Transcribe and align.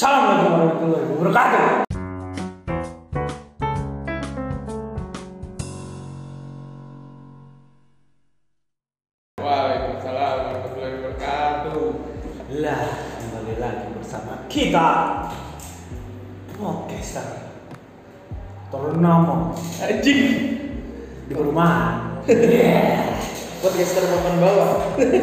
Assalamualaikum 0.00 0.48
warahmatullahi 0.56 1.04
wabarakatuh. 1.12 1.84
Waalaikumsalam 9.36 10.36
warahmatullahi 10.40 10.94
wabarakatuh. 11.00 11.82
Lah, 12.64 12.82
kembali 13.20 13.54
lagi 13.60 13.86
bersama 13.92 14.32
kita 14.48 14.88
podcaster 16.56 17.52
ternama 18.72 19.52
Anjing. 19.84 20.20
di 21.28 21.32
perumahan. 21.36 22.24
podcaster 23.60 24.08
papan 24.08 24.34
bawah 24.40 24.70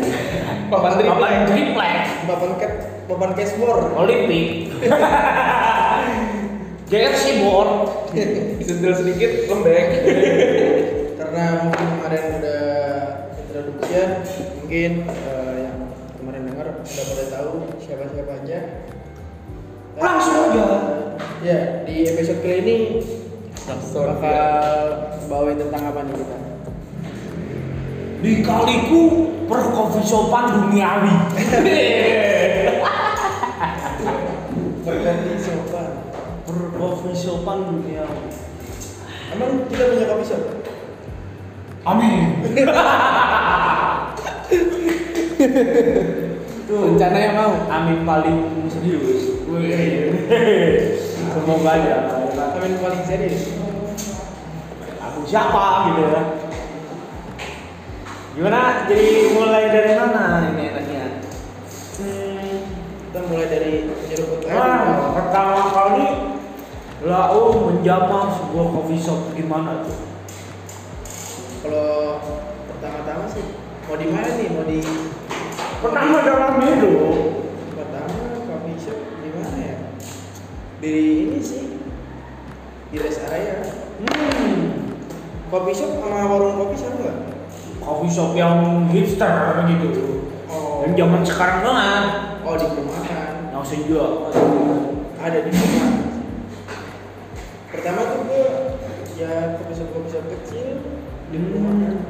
Papan 0.70 0.92
Apa 0.94 1.00
triplek. 1.02 1.32
yang 1.34 1.46
triplek? 1.50 1.94
papan 2.30 2.52
cat 2.62 2.97
papan 3.08 3.32
cashboard 3.34 3.96
Olimpik. 3.96 4.74
JFC 6.88 7.44
board. 7.44 7.72
Sentil 8.64 8.94
sedikit 8.94 9.32
lembek. 9.48 9.88
karena 11.18 11.44
mungkin 11.68 11.88
kemarin 12.00 12.24
udah 12.40 12.64
introduksian 13.36 14.10
mungkin 14.58 14.92
eh, 15.04 15.56
yang 15.60 15.78
kemarin 16.16 16.42
dengar 16.48 16.68
udah 16.80 17.04
pada 17.04 17.26
tahu 17.28 17.52
siapa 17.84 18.08
siapa 18.08 18.32
aja 18.40 18.60
Langsung 19.98 20.56
aja. 20.56 20.68
ya 21.44 21.60
di 21.84 22.08
episode 22.08 22.40
kali 22.40 22.56
ini 22.64 22.78
Langsung. 23.68 24.08
bakal 24.08 24.48
bawain 25.28 25.60
tentang 25.60 25.84
apa 25.92 26.00
nih 26.08 26.16
kita 26.16 26.38
Di 28.18 28.34
kaliku 28.42 29.02
perkofisopan 29.46 30.46
duniawi. 30.64 31.14
perkofisopan 36.48 37.68
duniawi. 37.68 38.32
emang 39.36 39.68
kita 39.68 39.84
punya 39.92 40.08
coffee 40.08 40.28
shop 40.32 40.44
Amin. 41.88 42.44
Tuh, 46.68 46.80
rencananya 46.84 47.32
mau 47.32 47.52
Amin 47.72 48.04
paling 48.04 48.68
serius. 48.68 49.40
Semoga 51.32 51.72
aja. 51.80 51.96
Amin 52.60 52.76
paling 52.84 53.04
serius 53.08 53.56
Aku 55.00 55.24
siapa 55.24 55.88
gitu 55.88 56.02
ya? 56.12 56.22
Gimana? 58.36 58.84
Jadi 58.92 59.32
mulai 59.32 59.72
dari 59.72 59.96
mana 59.96 60.52
ini 60.52 60.64
enaknya? 60.76 61.24
Hmm, 61.96 62.56
kita 63.08 63.20
mulai 63.32 63.48
dari 63.48 63.88
nyeruput 63.88 64.44
Wah, 64.52 65.16
pertama 65.16 65.72
kali 65.72 66.27
Lau 67.06 67.54
menjamah 67.70 68.34
sebuah 68.34 68.66
coffee 68.74 68.98
shop 68.98 69.38
gimana 69.38 69.86
tuh? 69.86 69.98
kalau 71.58 72.22
pertama-tama 72.74 73.26
sih 73.30 73.44
mau 73.86 73.98
di 74.02 74.08
mana 74.10 74.30
nih? 74.34 74.50
Mau 74.50 74.66
di 74.66 74.80
Pertama 75.78 76.26
dalam 76.26 76.58
hidup 76.58 77.46
pertama 77.78 78.18
coffee 78.50 78.78
shop 78.82 78.98
di 79.22 79.30
mana 79.30 79.58
ya? 79.62 79.78
Di 80.82 80.94
ini 81.30 81.38
sih 81.38 81.78
di 82.90 82.98
rest 82.98 83.22
area 83.30 83.62
Hmm, 83.98 84.90
coffee 85.54 85.78
shop 85.78 86.02
sama 86.02 86.26
warung 86.26 86.66
kopi 86.66 86.82
sama 86.82 86.98
nggak? 86.98 87.18
Coffee 87.78 88.10
shop 88.10 88.34
yang 88.34 88.90
hipster 88.90 89.70
gitu. 89.70 90.26
oh. 90.50 90.82
Yang 90.82 90.94
zaman 91.06 91.22
sekarang 91.22 91.60
banget. 91.62 92.06
oh 92.42 92.54
di 92.58 92.66
perumahan. 92.74 93.34
Yang 93.54 93.66
senja. 93.70 94.06
ada 95.18 95.38
di 95.46 95.50
perumahan 95.54 95.97
pertama 97.78 98.02
tuh 98.10 98.20
gue 98.26 98.44
ya 99.22 99.62
coffee 99.62 100.10
shop 100.10 100.26
kecil 100.26 100.82
di 101.30 101.38
perumahan 101.38 102.02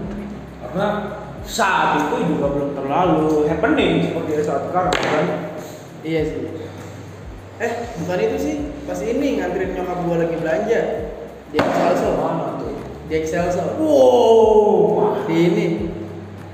Karena 0.63 0.87
saat 1.47 2.07
itu 2.07 2.35
juga 2.35 2.51
belum 2.51 2.71
terlalu 2.75 3.47
happening 3.47 4.03
seperti 4.03 4.31
saat 4.43 4.67
sekarang 4.67 4.91
kan. 4.91 5.25
iya 6.03 6.21
sih. 6.27 6.43
Eh 7.57 7.71
bukan 8.03 8.19
itu 8.19 8.37
sih. 8.39 8.55
Pas 8.83 8.99
ini 9.03 9.39
nganterin 9.39 9.75
nyokap 9.75 9.97
gue 10.03 10.17
lagi 10.17 10.35
belanja. 10.39 10.81
Di 11.47 11.55
Excelsior 11.55 12.19
Mana 12.19 12.59
tuh? 12.59 12.75
di 13.07 13.13
Excelsior 13.15 13.79
Wow, 13.79 15.23
di 15.23 15.35
ini. 15.47 15.67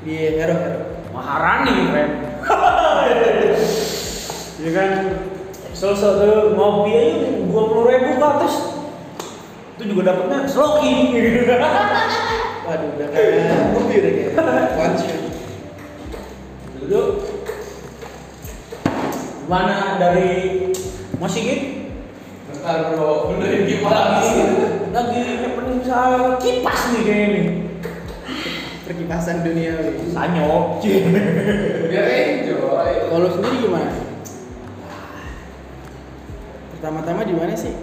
Di 0.06 0.38
Hero 0.38 0.54
Hero. 0.54 0.80
Maharani 1.10 1.74
keren. 1.90 2.12
ya 4.64 4.70
kan, 4.78 4.90
selesai 5.74 6.22
tuh 6.22 6.54
ngopi 6.54 6.92
aja 6.94 7.30
dua 7.50 7.64
puluh 7.72 7.86
ribu 7.90 8.22
ke 8.22 8.26
atas. 8.26 8.54
Itu 9.74 9.84
juga 9.90 10.02
dapatnya 10.14 10.46
sloki. 10.46 10.94
waduh 12.64 12.90
udah 12.96 13.08
kayak 13.12 13.76
mobil 13.76 14.00
deh 14.00 14.12
kayak 14.16 14.80
one 14.80 14.96
shot 14.96 15.20
Dulu 16.80 17.02
mana 19.52 20.00
dari 20.00 20.32
Mas 21.20 21.32
Sigit 21.36 21.92
Bentar 22.48 22.96
bro, 22.96 23.36
benerin 23.36 23.68
lagi 23.68 23.76
kipas. 23.76 24.26
lagi 24.96 25.20
happening 25.44 25.82
soal 25.84 26.40
kipas 26.40 26.82
nih 26.96 27.02
kayaknya 27.04 27.28
nih. 27.36 27.48
perkipasan 28.84 29.44
dunia 29.44 29.76
Sanyok. 30.16 30.80
Biar 31.92 32.06
enjoy. 32.08 32.92
kalau 33.12 33.28
sendiri 33.32 33.68
gimana 33.68 33.92
pertama-tama 36.80 37.28
di 37.28 37.36
mana 37.36 37.52
sih 37.56 37.76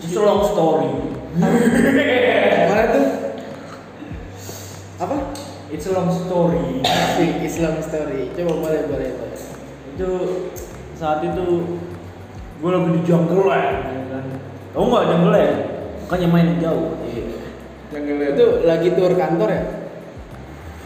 It's 0.00 0.16
a 0.16 0.22
long 0.22 0.40
story. 0.46 1.19
Mana 1.38 2.82
tuh? 2.90 3.06
Apa? 4.98 5.16
It's 5.70 5.86
a 5.86 5.94
long 5.94 6.10
story. 6.10 6.82
Asik, 6.82 7.46
Islam 7.46 7.78
story. 7.78 8.34
Coba 8.34 8.52
boleh 8.58 8.82
boleh 8.90 9.14
boleh. 9.14 9.38
Itu 9.94 10.10
saat 10.98 11.22
itu 11.22 11.78
gue 12.60 12.70
lagi 12.70 12.90
di 12.98 13.00
jungle 13.06 13.46
ya 13.46 13.78
kan. 14.10 14.24
Tau 14.74 14.82
nggak 14.90 15.06
jungle 15.06 15.32
land 15.32 15.56
makanya 16.10 16.26
main 16.26 16.50
yang 16.50 16.58
jauh. 16.58 16.98
Iya. 17.06 17.22
Ngeliat 17.94 18.34
itu 18.34 18.46
lagi 18.66 18.88
tur 18.98 19.14
kantor 19.14 19.48
ya? 19.54 19.62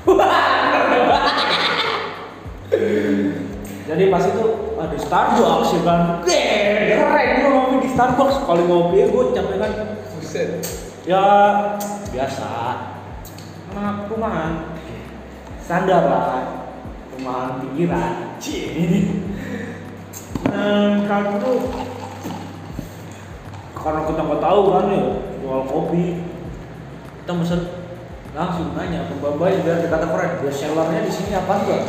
Jadi 3.85 4.11
pas 4.13 4.25
itu 4.27 4.45
ada 4.77 4.97
Starbucks 5.01 5.71
ya 5.73 5.81
kan 5.87 6.21
keren 6.25 7.29
gue 7.41 7.49
ngopi 7.49 7.77
di 7.89 7.89
Starbucks. 7.89 8.45
Kalau 8.45 8.65
ngopi 8.69 9.09
gue 9.09 9.33
capek 9.33 9.57
kan 9.57 9.73
buset. 10.35 10.51
ya 11.07 11.27
biasa. 12.11 12.51
Anak 13.71 14.11
rumahan. 14.11 14.75
Standar 15.63 16.03
lah. 16.11 16.43
Pinggiran 17.63 18.37
Cih. 18.43 19.07
nah 20.45 21.01
kali 21.09 21.41
itu 21.41 21.53
karena 23.73 24.01
kita 24.05 24.21
nggak 24.29 24.43
tahu 24.43 24.61
kan 24.75 24.85
ya 24.91 25.03
jual 25.41 25.63
kopi. 25.71 26.05
Kita 27.23 27.33
mesen 27.39 27.61
langsung 28.35 28.75
nanya 28.75 29.07
ke 29.07 29.15
babai 29.23 29.63
biar 29.63 29.87
dikata 29.87 30.11
keren. 30.11 30.31
Best 30.43 30.59
sellernya 30.59 31.07
di 31.07 31.13
sini 31.15 31.33
apa 31.39 31.63
enggak? 31.63 31.83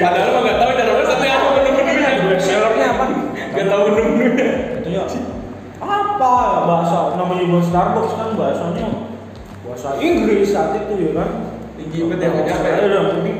Padahal 0.00 0.28
mah 0.32 0.40
nggak 0.42 0.58
tahu 0.58 0.70
cara 0.72 0.92
masak 0.96 1.18
apa 1.20 1.48
menu-menunya. 1.60 2.10
best 2.32 2.44
sellernya 2.48 2.86
apa 2.96 3.04
Nggak 3.52 3.66
tahu 3.68 3.82
menu-menunya. 3.92 4.48
katanya 4.80 5.00
apa 5.80 6.79
bahasa 6.90 7.14
namanya 7.14 7.46
juga 7.46 7.62
Starbucks 7.70 8.12
kan 8.18 8.28
bahasanya 8.34 8.86
bahasa 9.62 9.88
Inggris 10.02 10.50
saat 10.50 10.74
itu 10.74 10.94
ya 10.98 11.10
kan? 11.14 11.30
Tinggi 11.78 12.10
banget 12.10 12.50
ya. 12.50 12.56
Ayo 12.58 12.86
dong, 12.90 13.06
penting 13.14 13.36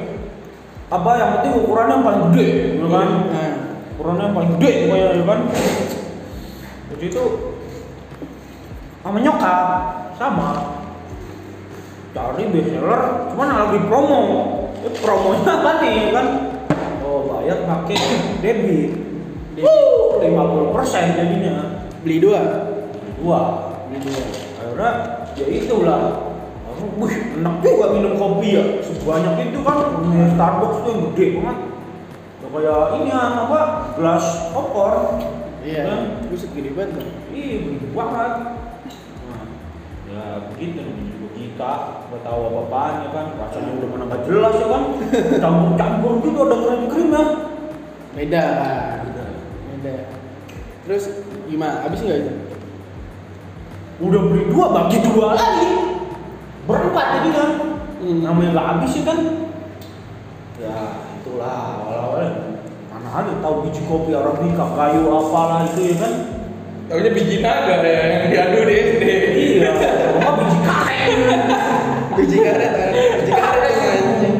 apa 0.90 1.10
yang 1.18 1.30
penting 1.38 1.52
ukurannya 1.58 1.94
yang 1.98 2.04
paling 2.06 2.22
gede 2.30 2.46
ya 2.78 2.86
kan? 2.86 3.08
Nah 3.30 3.50
ukurannya 3.98 4.22
yang 4.22 4.34
paling 4.38 4.52
gede 4.58 4.70
pokoknya 4.86 5.08
ya 5.10 5.24
kan? 5.26 5.40
Jadi 6.94 7.04
itu 7.10 7.24
sama 9.02 9.18
nyokap 9.18 9.58
sama. 10.14 10.48
Cari 12.10 12.42
bestseller 12.50 13.02
cuman 13.34 13.48
lagi 13.54 13.78
promo. 13.86 14.20
Eh, 14.86 14.92
promonya 14.98 15.46
apa 15.46 15.70
nih 15.82 15.94
ya 15.94 16.10
kan? 16.14 16.26
Oh 17.02 17.26
bayar 17.26 17.66
pakai 17.66 17.98
debit. 18.42 18.90
Debit. 19.54 20.18
lima 20.20 20.42
puluh 20.46 20.70
persen 20.74 21.14
jadinya. 21.14 21.86
Beli 22.00 22.18
dua 22.18 22.69
dua 23.20 23.40
gitu 23.92 24.08
akhirnya 24.56 24.90
ya 25.36 25.46
itulah. 25.46 26.02
Wih 26.96 27.12
enak 27.36 27.60
juga 27.60 27.92
minum 27.92 28.16
kopi 28.16 28.56
ya. 28.56 28.64
Sebanyak 28.80 29.52
itu 29.52 29.60
kan 29.60 30.00
minum 30.00 30.32
Starbucks 30.32 30.80
tuh 30.80 30.90
yang 30.96 31.00
gede 31.12 31.26
banget. 31.36 31.58
Ya 32.40 32.46
kayak 32.48 32.80
ini 32.96 33.10
apa 33.12 33.60
gelas 34.00 34.24
kopor 34.56 35.20
iya. 35.60 35.84
Kan? 35.84 36.00
buset 36.32 36.50
gede 36.56 36.72
banget 36.72 37.04
ih 37.36 37.68
gede 37.68 37.86
banget. 37.92 38.32
Nah, 39.28 39.44
ya 40.08 40.22
begitu 40.48 40.80
namanya 40.80 41.04
juga 41.12 41.28
kita. 41.36 41.72
Nggak 42.08 42.22
tahu 42.24 42.40
apa 42.48 42.60
apanya 42.64 43.08
kan. 43.12 43.26
Rasanya 43.36 43.70
udah 43.76 43.88
mana 43.92 44.04
nggak 44.08 44.22
jelas 44.24 44.54
ya 44.56 44.66
kan. 44.72 44.82
Campur 45.36 45.70
campur 45.76 46.12
gitu 46.24 46.38
ada 46.48 46.56
krim 46.64 46.82
krim 46.88 47.08
ya 47.12 47.24
beda. 48.16 48.44
Beda. 49.68 49.94
Terus 50.88 51.04
gimana? 51.44 51.84
Habis 51.84 52.00
nggak 52.00 52.18
itu? 52.24 52.49
Udah 54.00 54.20
beli 54.26 54.48
dua 54.48 54.66
bagi 54.72 54.98
dua 55.04 55.36
lagi. 55.36 55.68
Berempat 56.64 57.06
jadi 57.20 57.28
kan. 57.36 57.48
Hmm. 58.00 58.18
Namanya 58.24 58.48
nggak 58.52 58.66
habis 58.66 58.92
ya 58.96 59.02
kan. 59.04 59.18
Ya 60.56 60.76
itulah 61.20 61.56
awal-awal 61.84 62.24
mana 62.88 63.08
ada 63.12 63.32
tahu 63.40 63.64
biji 63.64 63.80
kopi 63.84 64.12
arabica 64.12 64.66
kayu 64.72 65.04
apalah 65.08 65.68
itu 65.68 65.80
ya 65.84 65.96
kan. 66.00 66.12
Taunya 66.88 67.10
biji 67.12 67.36
naga 67.38 67.76
ya 67.80 68.02
yang 68.08 68.24
diadu 68.28 68.60
di 68.66 68.74
SD. 68.74 69.02
Iya, 69.60 69.70
sama 70.16 70.32
biji 70.42 70.58
karet. 70.58 71.40
Biji 72.18 72.38
karet, 72.40 72.72
kan? 72.72 72.90
biji 72.90 73.32
karet 73.32 73.74
anjing. 73.78 74.36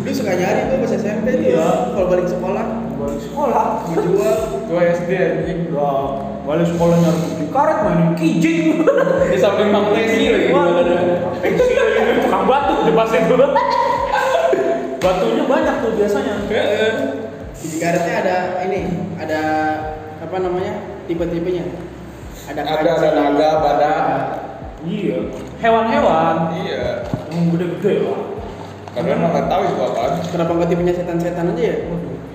Lu 0.00 0.10
suka 0.10 0.32
nyari 0.32 0.60
tuh 0.70 0.76
pas 0.80 0.92
SMP 0.96 1.26
tuh 1.34 1.44
Iya. 1.44 1.60
ya. 1.60 1.68
Kalau 1.92 2.06
balik 2.08 2.28
sekolah, 2.30 2.64
Balik 2.96 3.20
sekolah. 3.20 3.66
mau 3.84 3.98
jual. 4.00 4.36
Gua 4.64 4.80
SD 4.86 5.10
anjing. 5.12 5.58
Udah 5.68 5.96
balik 6.48 6.66
sekolah 6.72 6.96
nyari 6.96 7.20
karet 7.56 7.78
mainin 7.88 8.10
kijing. 8.12 8.84
Di 9.32 9.38
samping 9.40 9.72
Mang 9.72 9.96
Tesi 9.96 10.28
lagi. 10.28 10.52
Pensil 11.40 11.68
ini 11.72 12.12
tukang 12.20 12.44
batu 12.44 12.84
di 12.84 12.92
pas 12.92 13.08
itu. 13.08 13.34
Batunya 15.00 15.44
banyak 15.48 15.74
tuh 15.80 15.90
biasanya. 15.96 16.34
Heeh. 16.52 16.92
Biji 17.56 17.76
karetnya 17.80 18.14
ada 18.20 18.36
ini, 18.68 18.80
ada 19.16 19.40
apa 20.20 20.36
namanya? 20.36 20.76
Tipe-tipenya. 21.08 21.64
Ada 22.46 22.60
Ada 22.62 22.90
ada 23.00 23.08
naga, 23.16 23.50
badak. 23.64 24.04
Iya, 24.86 25.18
hewan-hewan 25.58 26.54
Iya. 26.62 27.02
yang 27.32 27.50
gede-gede 27.50 28.06
lah. 28.06 28.20
Karena 28.94 29.18
emang 29.18 29.30
nggak 29.34 29.46
tahu 29.50 29.62
itu 29.66 29.80
apaan. 29.82 30.12
Kenapa 30.30 30.50
nggak 30.54 30.68
tipenya 30.70 30.94
setan-setan 30.94 31.50
aja 31.56 31.64
ya? 31.64 31.76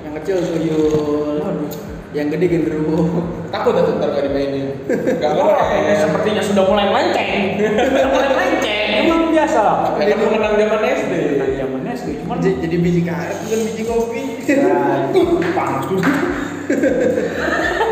Yang 0.03 0.13
kecil 0.19 0.38
tuyul. 0.51 1.39
Yang 2.12 2.28
gede 2.28 2.46
genderuwo. 2.48 3.24
Takut 3.48 3.72
atau 3.72 3.96
ntar 3.96 4.12
nggak 4.12 4.25
dimainin. 4.28 4.68
Gak 5.18 5.31
boleh. 5.31 5.63
ini 5.80 5.94
sepertinya 5.96 6.44
sudah 6.44 6.63
mulai 6.68 6.86
melenceng. 6.88 7.30
Sudah 7.88 8.08
mulai 8.12 8.30
melenceng. 8.30 8.88
Emang 9.02 9.22
biasa 9.31 9.60
lah. 9.60 9.78
Kayak 9.96 10.19
mengenang 10.19 10.54
zaman 10.60 10.81
SD. 10.84 11.13
Zaman 11.56 11.81
SD 11.88 12.08
cuman 12.22 12.38
Jadi 12.42 12.75
biji 12.78 13.02
karet 13.02 13.38
bukan 13.42 13.60
biji 13.63 13.84
kopi. 13.88 14.22
ya, 14.44 14.75
panas 15.54 15.84
dulu. 15.88 16.04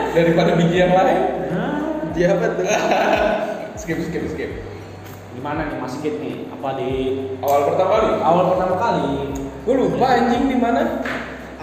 Daripada 0.09 0.51
biji 0.55 0.75
yang 0.77 0.91
lain. 0.91 1.19
Nah, 1.49 1.79
Biji 2.09 2.21
apa 2.25 2.45
tuh? 2.57 2.65
Skip 3.79 3.99
skip 4.03 4.23
skip. 4.29 4.51
gimana 5.31 5.71
nih 5.71 5.79
Mas 5.79 5.95
Sigit 5.95 6.19
nih? 6.19 6.51
Apa 6.51 6.75
di 6.75 6.91
Awal 7.39 7.71
pertama 7.71 7.91
kali. 7.95 8.09
awal 8.19 8.43
pertama 8.51 8.75
kali? 8.75 9.11
Gue 9.63 9.75
lupa 9.79 10.05
anjing 10.11 10.51
di 10.51 10.57
mana. 10.59 10.99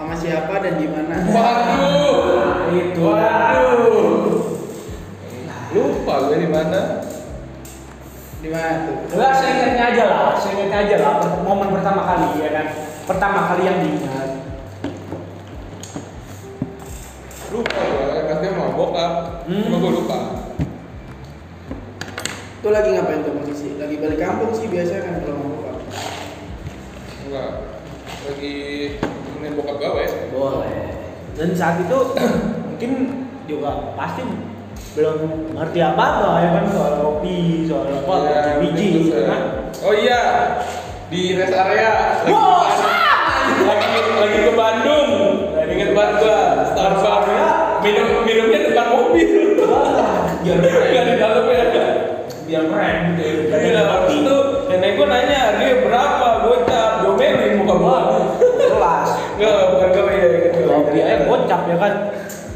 Sama 0.07 0.23
siapa 0.23 0.63
dan 0.63 0.79
di 0.79 0.87
mana? 0.87 1.19
Waduh. 1.19 2.15
Nah, 2.39 2.71
itu. 2.71 3.03
Waduh. 3.03 4.39
Lupa 5.75 6.13
gue 6.31 6.37
di 6.39 6.47
mana. 6.47 7.03
Di 8.39 8.47
mana 8.47 8.87
tuh? 8.87 8.95
Enggak, 9.11 9.31
saya 9.35 9.51
ingatnya 9.51 9.83
aja 9.91 10.03
lah, 10.07 10.39
saya 10.39 10.51
ingatnya 10.55 10.79
aja 10.87 10.95
lah, 11.03 11.13
momen 11.43 11.75
pertama 11.75 12.07
kali 12.07 12.39
ya 12.39 12.55
kan, 12.55 12.71
pertama 13.03 13.51
kali 13.51 13.67
yang 13.67 13.83
diingat. 13.83 14.29
Lupa 17.51 17.75
gue. 17.75 18.07
Katanya 18.31 18.51
mau 18.55 18.71
bokap. 18.79 19.11
Hmm. 19.43 19.59
Cuma 19.67 19.75
gue 19.75 19.91
lupa. 19.91 20.19
Tuh 22.63 22.71
lagi 22.71 22.95
ngapain 22.95 23.27
tuh 23.27 23.35
posisi? 23.43 23.75
Lagi 23.75 23.99
balik 23.99 24.23
kampung 24.23 24.55
sih 24.55 24.71
biasanya 24.71 25.03
kan 25.03 25.13
kalau 25.19 25.35
mau 25.35 25.51
buka. 25.51 25.71
Enggak. 27.27 27.51
Lagi 28.23 28.55
temenin 29.47 29.55
bokap 29.55 29.77
gawe. 29.79 30.03
Boleh. 30.35 30.75
Dan 31.39 31.49
saat 31.55 31.79
itu 31.79 31.97
mungkin 32.67 32.91
juga 33.47 33.95
pasti 33.95 34.23
belum 34.97 35.17
ngerti 35.55 35.79
apa 35.79 36.03
apa 36.19 36.29
ya 36.41 36.49
kan 36.57 36.65
soal 36.73 36.93
kopi, 36.99 37.63
soal 37.69 37.85
apa, 37.87 38.13
Iya, 38.27 38.41
biji, 38.59 38.85
gitu 39.07 39.23
kan. 39.23 39.41
Oh 39.85 39.93
iya. 39.95 40.21
Di 41.07 41.39
rest 41.39 41.55
area. 41.55 42.19
Lagi, 42.27 42.33
Wow, 42.35 42.67
lagi, 43.63 43.87
lagi 44.19 44.37
ke 44.43 44.51
Bandung. 44.51 45.09
Ingat 45.55 45.89
banget 45.95 46.13
gua. 46.19 46.39
Starbucks. 46.67 47.31
Minum 47.85 48.07
minumnya 48.27 48.59
depan 48.67 48.87
mobil. 48.91 49.29
Biar 50.43 50.57
Gak 50.63 50.71
keren, 50.71 51.05
di 51.07 51.15
dalam 51.19 51.43
ya. 51.47 51.63
biar 52.47 52.63
keren. 52.67 52.97
gitu. 53.15 53.51
Iya, 53.51 53.81
habis 53.83 54.15
itu 54.17 54.35
nenek 54.67 54.91
gua 54.95 55.07
nanya 55.07 55.37
harganya 55.51 55.75
berapa, 55.83 56.26
Enggak, 59.37 59.57
bukan 59.69 59.89
gawe 59.93 60.13
ya. 60.17 60.29
Kopi 60.65 60.97
aja 60.97 61.15
gocap 61.29 61.61
ya 61.69 61.77
kan. 61.77 61.93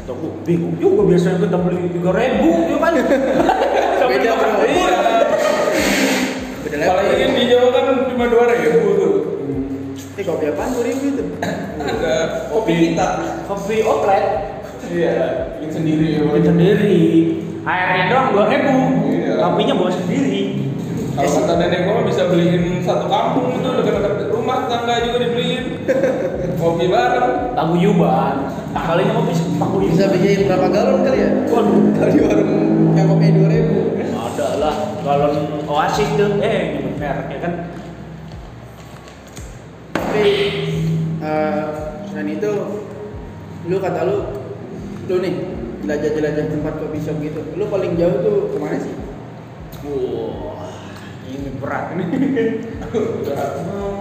Tuh, 0.02 0.18
gua 0.18 0.34
bingung 0.42 0.74
juga 0.82 1.06
biasanya 1.06 1.46
kita 1.46 1.58
beli 1.62 1.94
tiga 1.94 2.10
ribu 2.10 2.50
ya 2.74 2.78
kan. 2.82 2.92
Sampai 4.02 4.18
Beda, 4.18 4.34
bro. 4.34 4.50
Apalagi 6.82 7.14
level. 7.14 7.22
kan 7.22 7.30
di 7.38 7.42
Jawa 7.46 7.68
kan 7.70 7.84
cuma 8.10 8.24
dua 8.26 8.44
ribu 8.50 8.88
tuh. 8.98 9.14
Eh 10.18 10.24
kopi 10.26 10.44
apaan 10.50 10.74
dua 10.74 10.84
ribu 10.90 11.04
itu? 11.14 11.24
Ada 11.78 12.14
kopi 12.50 12.72
kita. 12.90 13.08
Kopi 13.46 13.86
oplet. 13.86 14.24
Iya, 14.90 15.14
bikin 15.62 15.70
sendiri. 15.70 16.18
Bikin 16.18 16.42
sendiri. 16.50 16.98
Airnya 17.62 18.10
doang 18.10 18.28
dua 18.34 18.44
ribu. 18.50 18.74
Iya. 19.06 19.38
Kopinya 19.38 19.74
bawa 19.78 19.90
sendiri. 19.94 20.42
Kalau 21.12 21.28
kata 21.28 21.54
nenek 21.60 21.84
gua 21.86 21.92
mah 22.00 22.04
bisa 22.08 22.22
beliin 22.26 22.80
satu 22.82 23.06
kampung 23.06 23.60
itu 23.60 23.68
dekat-dekat 23.68 24.32
rumah 24.32 24.64
tetangga 24.64 24.94
juga 25.06 25.18
dibeliin. 25.28 25.64
Kopi 26.62 26.86
bareng. 26.86 27.58
Paguyuban. 27.58 28.34
Kalinya 28.70 29.12
kopi 29.18 29.32
paguyuban. 29.58 29.90
Bisa 29.90 30.06
bikin 30.14 30.46
berapa 30.46 30.70
galon 30.70 31.02
kali 31.02 31.18
ya? 31.18 31.30
Waduh. 31.50 31.78
Di 32.06 32.18
warung 32.22 32.94
yang 32.94 33.06
kopi 33.10 33.34
dua 33.34 33.48
ribu. 33.50 33.78
Ada 33.98 34.48
lah 34.62 34.74
galon 35.02 35.34
oasis 35.66 36.06
tuh. 36.14 36.38
Eh, 36.38 36.78
nyebut 36.78 36.94
merek 37.02 37.26
ya 37.34 37.38
kan. 37.42 37.52
Tapi 39.98 40.26
eh, 41.18 41.62
selain 42.06 42.30
itu, 42.30 42.52
lu 43.66 43.76
kata 43.82 44.06
lu, 44.06 44.16
lu 45.10 45.14
nih 45.18 45.34
jelajah-jelajah 45.82 46.44
tempat 46.46 46.74
kopi 46.78 46.98
shop 47.02 47.18
gitu. 47.18 47.42
Lu 47.58 47.66
paling 47.66 47.98
jauh 47.98 48.22
tuh 48.22 48.54
ke 48.54 48.56
mana 48.62 48.78
sih? 48.78 48.94
Wah, 49.82 50.70
ini 51.26 51.58
berat 51.58 51.90
ini. 51.98 52.04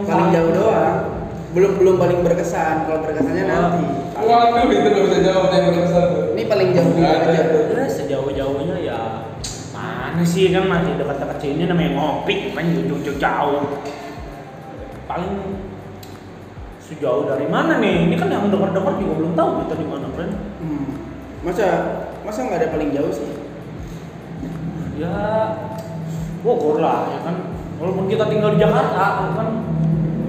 Paling 0.06 0.30
jauh 0.30 0.52
doang. 0.54 1.21
Belum 1.52 1.72
belum 1.80 1.96
paling 2.00 2.20
berkesan. 2.24 2.88
Kalau 2.88 3.00
berkesannya 3.04 3.44
nanti. 3.48 3.86
Waduh, 4.22 4.70
itu 4.70 4.88
nggak 4.88 5.04
bisa 5.10 5.20
jawab 5.26 5.50
yang 5.52 5.66
berkesan 5.74 6.04
tuh. 6.14 6.24
Ini 6.38 6.44
paling 6.48 6.70
jauh 6.72 6.94
aja? 7.00 7.32
Ya, 7.72 7.86
sejauh-jauhnya 7.88 8.76
ya 8.84 9.00
mana 9.72 10.24
sih 10.28 10.52
kan 10.52 10.68
masih 10.68 11.00
dekat-dekat 11.00 11.38
sini 11.40 11.64
namanya 11.66 11.96
ngopi 11.96 12.52
kan 12.52 12.68
jauh-jauh 12.68 13.16
jauh 13.18 13.64
paling 15.08 15.34
sejauh 16.84 17.24
dari 17.26 17.48
mana 17.48 17.80
nih 17.80 18.12
ini 18.12 18.16
kan 18.20 18.28
yang 18.28 18.52
dekat-dekat 18.52 19.00
juga 19.00 19.14
belum 19.18 19.34
tahu 19.34 19.50
kita 19.66 19.74
di 19.80 19.88
mana 19.88 20.08
friend 20.12 20.34
Hmm. 20.62 20.86
Masa 21.42 21.66
masa 22.22 22.46
nggak 22.46 22.60
ada 22.62 22.68
paling 22.70 22.94
jauh 22.94 23.10
sih? 23.10 23.26
ya 25.02 25.18
Bogor 26.46 26.78
lah 26.78 27.10
ya 27.10 27.20
kan 27.26 27.36
walaupun 27.82 28.06
kita 28.06 28.30
tinggal 28.30 28.54
di 28.54 28.62
Jakarta 28.62 29.34
kan 29.34 29.48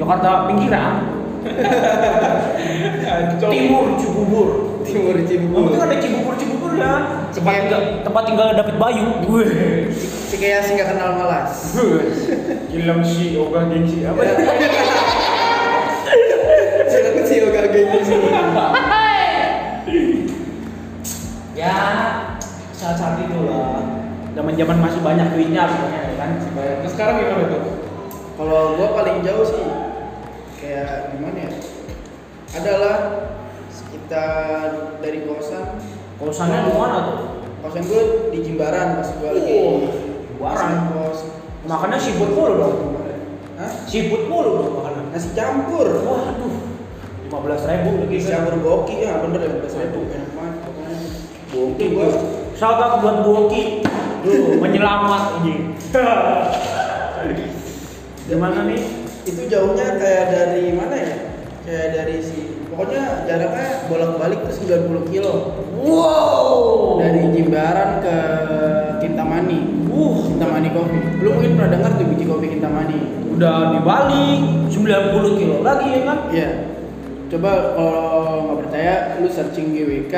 Jakarta 0.02 0.50
pinggiran 0.50 0.94
timur 3.38 3.94
Cibubur 3.94 4.48
Timur 4.82 5.14
Cibubur. 5.22 5.70
penting 5.70 5.78
ada 5.86 5.96
Cibubur 6.02 6.34
Cibubur 6.34 6.74
ya 6.74 7.22
tempat 7.30 7.54
tinggal 7.62 7.80
tempat 8.02 8.22
tinggal 8.26 8.48
David 8.58 8.76
Bayu 8.82 9.06
Wih. 9.30 9.94
Cikeas 10.26 10.74
nggak 10.74 10.96
kenal 10.96 11.22
malas. 11.22 11.76
Film 12.72 12.98
si 13.06 13.38
Oga 13.38 13.70
Gengsi 13.70 14.02
apa 14.02 14.18
ya? 14.26 14.34
Silakan 16.90 17.24
sih 17.24 17.36
yoga 17.46 17.62
gini 17.70 17.98
sih. 18.02 18.18
ya 21.54 21.78
saat-saat 22.74 23.22
itu 23.22 23.38
lah 23.46 23.86
zaman-zaman 24.34 24.76
masih 24.82 25.00
banyak 25.04 25.30
duitnya 25.30 25.62
pokoknya 25.70 26.00
ya 26.10 26.14
kan 26.18 26.30
Nah, 26.58 26.90
sekarang 26.90 27.22
gimana 27.22 27.44
tuh? 27.54 27.62
Kalau 28.34 28.74
gua 28.74 28.88
paling 28.98 29.22
jauh 29.22 29.44
sih 29.46 29.71
kayak 30.84 31.02
gimana 31.12 31.38
ya? 31.38 31.50
Adalah 32.52 32.96
sekitar 33.68 34.68
dari 35.00 35.24
kosan. 35.24 35.80
kosannya 36.18 36.68
di 36.68 36.72
mana 36.72 36.98
tuh 37.02 37.18
Kosan 37.62 37.82
gua 37.86 38.02
di 38.30 38.38
Jimbaran 38.42 38.98
pas 38.98 39.10
lagi 39.10 39.54
Oh, 39.58 39.86
Jimbaran. 40.28 40.92
kos. 40.92 41.18
makannya 41.62 41.98
seafood 41.98 42.30
mulu 42.32 42.54
dong 42.58 42.76
Hah? 43.54 43.70
seafood 43.86 44.26
mulu 44.26 44.50
dong 44.58 44.70
makanan 44.78 45.04
Nasi 45.10 45.30
campur. 45.32 45.86
waduh 46.02 46.54
lima 47.22 47.38
belas 47.40 47.62
ribu 47.64 47.90
lagi 48.02 48.16
Nasi 48.18 48.30
campur 48.30 48.54
boki 48.58 48.94
ya 49.00 49.18
bener 49.18 49.40
ya 49.40 49.50
belas 49.58 49.74
ribu 49.74 49.98
enak 50.06 50.30
banget 50.30 50.54
pokoknya. 50.60 50.96
Boki 51.50 51.84
gua 51.90 52.08
shout 52.54 52.78
out 52.78 52.94
buat 53.00 53.16
Boki 53.22 53.62
Duh, 54.22 54.54
menyelamat 54.62 55.42
ini 55.42 55.54
Gimana 58.22 58.64
nih? 58.64 59.01
Itu 59.22 59.42
jauhnya 59.46 59.96
kayak 59.98 60.24
dari 60.34 60.74
mana 60.74 60.96
ya? 60.98 61.16
Kayak 61.62 61.88
dari 61.94 62.16
si 62.18 62.38
pokoknya 62.72 63.28
jaraknya 63.28 63.66
bolak-balik 63.86 64.40
tuh 64.48 64.54
90 64.66 65.12
kilo 65.12 65.34
Wow. 65.82 67.02
dari 67.02 67.30
Jimbaran 67.34 67.98
ke 68.02 68.16
Kintamani. 69.02 69.86
Uh, 69.90 70.30
Kintamani 70.30 70.68
Kopi. 70.70 70.98
Lu 71.22 71.34
mungkin 71.34 71.58
pernah 71.58 71.70
dengar 71.74 71.90
tuh 71.98 72.06
biji 72.06 72.24
kopi 72.26 72.46
Kintamani. 72.54 72.98
udah 73.32 73.74
dibalik 73.74 74.70
90 74.70 75.40
kilo 75.40 75.56
lagi 75.66 75.88
ya 75.90 76.00
kan? 76.06 76.18
Iya. 76.30 76.50
Coba 77.32 77.74
kalau 77.74 78.44
nggak 78.44 78.58
percaya, 78.60 78.94
lu 79.24 79.28
searching 79.32 79.72
GWK, 79.72 80.14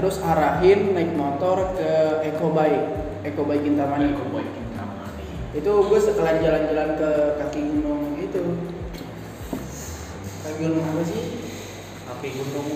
terus 0.00 0.16
arahin 0.24 0.96
naik 0.96 1.12
motor 1.12 1.76
ke 1.76 1.90
Eco 2.24 2.56
Bike, 2.56 2.84
Eco 3.22 3.44
Bike 3.44 3.68
Kintamani. 3.68 4.16
Itu 5.54 5.70
gue 5.86 6.00
sekalian 6.02 6.42
jalan-jalan 6.42 6.88
ke 6.98 7.10
kaki 7.38 7.60
gunung 7.62 8.03
itu. 8.34 8.42
Kaki 10.42 10.54
gunung 10.60 10.82
apa 10.84 11.02
sih? 11.06 11.22
Kaki 12.04 12.28
gunung. 12.34 12.68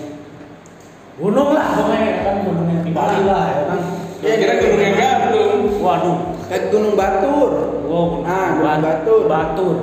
Gunung 1.19 1.49
lah 1.51 1.67
pokoknya 1.75 2.23
kan 2.23 2.35
gunung 2.47 2.67
yang 2.67 2.81
di 2.81 2.91
Bali 2.95 3.19
lah 3.27 3.43
ya 3.49 3.63
kan. 3.67 3.79
Iya, 4.19 4.33
Kira 4.35 4.53
gunung 4.57 4.81
yang 4.81 4.95
gantung. 4.95 5.51
Waduh. 5.79 6.17
Kaki 6.47 6.65
Gunung 6.69 6.93
Batur. 6.95 7.49
Wow, 7.85 8.03
gunung 8.09 8.25
Ah, 8.25 8.47
Gunung 8.51 8.63
Bat- 8.63 8.83
Batur. 8.83 9.21
Batur. 9.27 9.75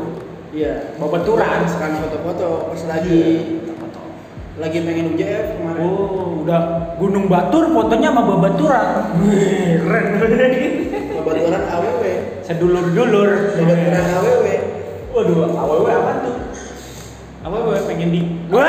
Iya. 0.51 0.97
Babaturan. 0.97 1.69
Sekalian 1.69 2.01
foto-foto 2.01 2.49
pas 2.73 2.83
lagi 2.89 3.21
lagi 4.57 4.79
pengen 4.83 5.13
UJF 5.13 5.61
kemarin. 5.61 5.81
Oh, 5.85 6.41
udah 6.41 6.61
Gunung 6.97 7.29
Batur 7.29 7.69
fotonya 7.71 8.09
sama 8.11 8.23
babaturan. 8.27 8.89
Wih, 9.21 9.85
Keren. 9.85 10.05
Babaturan 11.17 11.63
AWW. 11.69 12.05
Sedulur-dulur. 12.41 13.31
Babaturan 13.53 14.05
AWW. 14.17 14.47
Waduh, 15.17 15.49
AWW 15.49 15.89
apa 15.89 16.13
tuh? 16.21 16.35
AWW 17.41 17.73
pengen 17.89 18.13
di 18.13 18.21
Wah. 18.53 18.69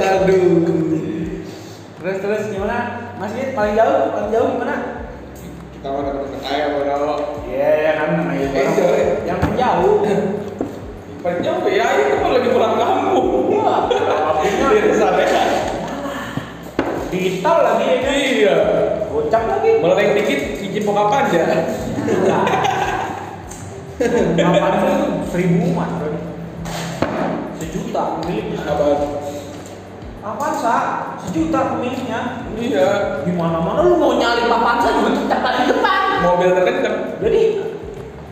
Waduh. 0.00 0.64
Terus 2.00 2.16
terus 2.24 2.42
gimana? 2.48 3.12
Mas 3.20 3.36
Yid, 3.36 3.52
paling 3.52 3.76
jauh, 3.76 4.16
paling 4.16 4.32
jauh 4.32 4.48
gimana? 4.56 4.76
Kita 5.68 5.88
mau 5.92 6.00
deket 6.00 6.40
kaya 6.40 6.64
bro. 6.72 7.12
Iya, 7.44 7.68
ya 7.76 7.92
kan 8.00 8.08
namanya 8.16 8.48
Eh, 8.56 8.68
jauh 8.72 8.96
ya? 8.96 9.06
yang 9.28 9.40
jauh. 9.52 9.96
Paling 11.20 11.40
jauh 11.44 11.68
ya 11.68 11.86
itu 12.00 12.14
kalau 12.16 12.32
lagi 12.40 12.48
pulang 12.48 12.74
kampung. 12.80 13.28
Wah, 13.52 13.84
Di 14.40 14.96
sana. 14.96 15.24
di 17.12 17.20
tol 17.44 17.58
lagi 17.60 17.84
ya 17.84 17.96
kan? 18.00 18.14
Iya. 18.16 18.56
Gocap 19.12 19.42
lagi. 19.44 19.70
Meleng 19.76 20.08
dikit 20.16 20.40
biji 20.56 20.80
pokap 20.88 21.12
aja. 21.12 21.44
Delapan 23.96 24.72
itu 24.76 24.92
seribu 25.32 25.72
umat, 25.72 25.88
bro. 25.96 26.12
Sejuta 27.56 28.20
pemiliknya. 28.20 28.60
Sabar. 28.60 28.98
Avanza 30.20 30.76
sejuta 31.24 31.60
pemiliknya. 31.72 32.44
Iya. 32.58 32.88
Di 33.24 33.32
mana-mana 33.32 33.86
lu 33.88 33.96
mau 33.96 34.20
nyalip 34.20 34.52
Avanza 34.52 34.92
juga 35.00 35.10
tetap 35.16 35.40
di 35.56 35.64
depan. 35.72 36.00
Mobil 36.28 36.48
terkencang. 36.52 36.96
Jadi 37.24 37.40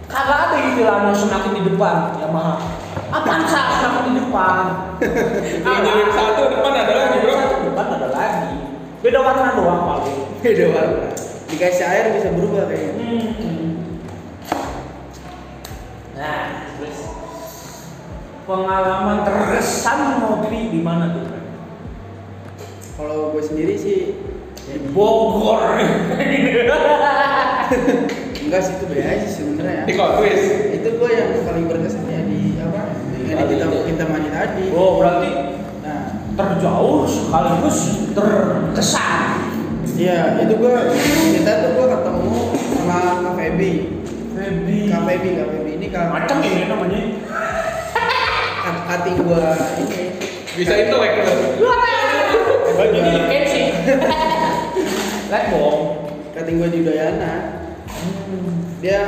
kagak 0.05 0.39
ada 0.53 0.57
istilahnya 0.69 1.13
semakin 1.17 1.53
di 1.57 1.63
depan 1.73 1.97
Yamaha. 2.21 2.55
Avanza 3.09 3.61
semakin 3.81 4.05
di 4.05 4.21
depan. 4.21 4.65
Yang 5.65 5.79
nyelip 5.81 6.09
satu 6.13 6.43
depan 6.53 6.73
ada 6.77 6.93
lagi 6.93 7.17
bro. 7.25 7.33
Satu 7.41 7.57
depan 7.73 7.87
ada 7.89 8.09
lagi. 8.13 8.53
Beda 9.01 9.19
warna 9.25 9.57
doang 9.57 9.83
paling. 9.89 10.21
Beda 10.45 10.65
warna. 10.77 11.09
Dikasih 11.49 11.87
air 11.89 12.05
bisa 12.19 12.29
berubah 12.37 12.69
kayaknya. 12.69 13.01
Hmm. 13.01 13.33
Nah, 16.15 16.73
terus 16.79 16.99
pengalaman 18.45 19.25
terkesan 19.25 20.21
ngopi 20.21 20.69
di 20.73 20.81
mana 20.85 21.17
tuh? 21.17 21.25
Kalau 22.95 23.35
gue 23.35 23.43
sendiri 23.43 23.75
sih 23.75 24.15
ya 24.71 24.77
Di 24.79 24.89
Bogor. 24.95 25.61
enggak 28.45 28.61
sih 28.61 28.73
itu 28.77 28.85
beda 28.87 29.05
aja 29.09 29.27
sih 29.27 29.43
sebenarnya. 29.43 29.83
Di 29.89 29.95
kotwis. 29.97 30.43
Itu 30.77 30.89
gue 31.01 31.11
yang 31.11 31.29
paling 31.43 31.65
berkesan 31.67 32.05
ya 32.07 32.23
di 32.29 32.55
apa? 32.61 32.83
Yang 33.25 33.39
di 33.49 33.55
kita 33.57 33.67
kita 33.89 34.05
mandi 34.07 34.31
tadi. 34.31 34.65
oh, 34.73 35.01
berarti 35.01 35.31
Nah, 35.85 36.17
terjauh 36.33 37.05
sekaligus 37.05 38.09
terkesan. 38.17 39.53
iya 40.01 40.41
itu 40.41 40.57
gue 40.57 40.73
kita 41.37 41.53
tuh 41.61 41.71
gue 41.77 41.87
ketemu 41.93 42.37
sama 42.73 42.97
Kak 43.21 43.35
Febi. 43.37 43.73
Febi. 44.33 44.79
Kak 44.89 45.03
Febi, 45.05 45.29
Kak 45.37 45.49
Febi 45.53 45.65
ini 45.77 45.87
kak 45.93 46.09
Macam 46.09 46.37
ini 46.41 46.63
namanya. 46.65 47.01
Cutting 48.87 49.17
gue 49.21 49.45
ini. 49.85 50.03
Bisa 50.55 50.73
intelek. 50.79 51.13
Bajunya 52.75 53.23
Kenshi. 53.27 53.63
Lihat 55.31 55.45
dong. 55.51 55.81
Cutting 56.35 56.57
gue 56.63 56.69
di 56.71 56.79
Udayana. 56.85 57.33
Dia 58.85 59.01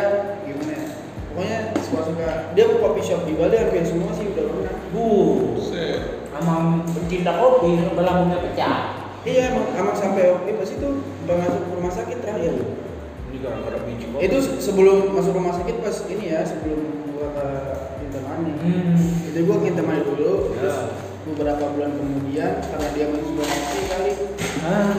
gimana 0.42 0.72
ya? 0.72 0.84
Pokoknya 1.30 1.58
suka-suka. 1.84 2.28
Dia 2.56 2.64
kopi 2.80 3.00
shop 3.04 3.28
di 3.28 3.36
Bali 3.36 3.56
hampir 3.60 3.84
semua 3.84 4.10
sih 4.16 4.32
udah 4.32 4.44
pernah. 4.48 4.74
Bu, 4.94 5.08
sama 6.32 6.80
pencinta 6.88 7.36
kopi 7.36 7.76
belakangnya 7.92 8.38
pecah. 8.40 8.76
Iya 9.26 9.50
emang, 9.50 9.66
emang 9.74 9.96
sampai 9.98 10.30
oke 10.30 10.50
pas 10.54 10.70
itu 10.70 10.88
udah 11.02 11.34
masuk 11.34 11.62
rumah 11.74 11.92
sakit 11.92 12.22
terakhir. 12.22 12.54
Ini 13.28 13.36
gara-gara 13.42 13.78
biji 13.84 14.06
kopi. 14.14 14.22
Itu 14.22 14.38
sebelum 14.62 15.12
masuk 15.12 15.34
rumah 15.34 15.52
sakit 15.58 15.76
pas 15.82 15.96
ini 16.06 16.24
ya 16.30 16.40
sebelum 16.46 17.10
gua 17.12 17.28
ke 17.34 17.46
Hmm. 18.36 18.96
Itu 19.26 19.38
gua 19.44 19.56
ke 19.58 19.64
Kintamani 19.66 20.00
dulu. 20.02 20.32
Ya. 20.52 20.60
Terus 20.60 20.76
beberapa 21.26 21.64
bulan 21.70 21.90
kemudian 21.92 22.52
karena 22.62 22.88
dia 22.92 23.06
mati 23.10 23.80
kali. 23.86 24.12
Ah, 24.62 24.94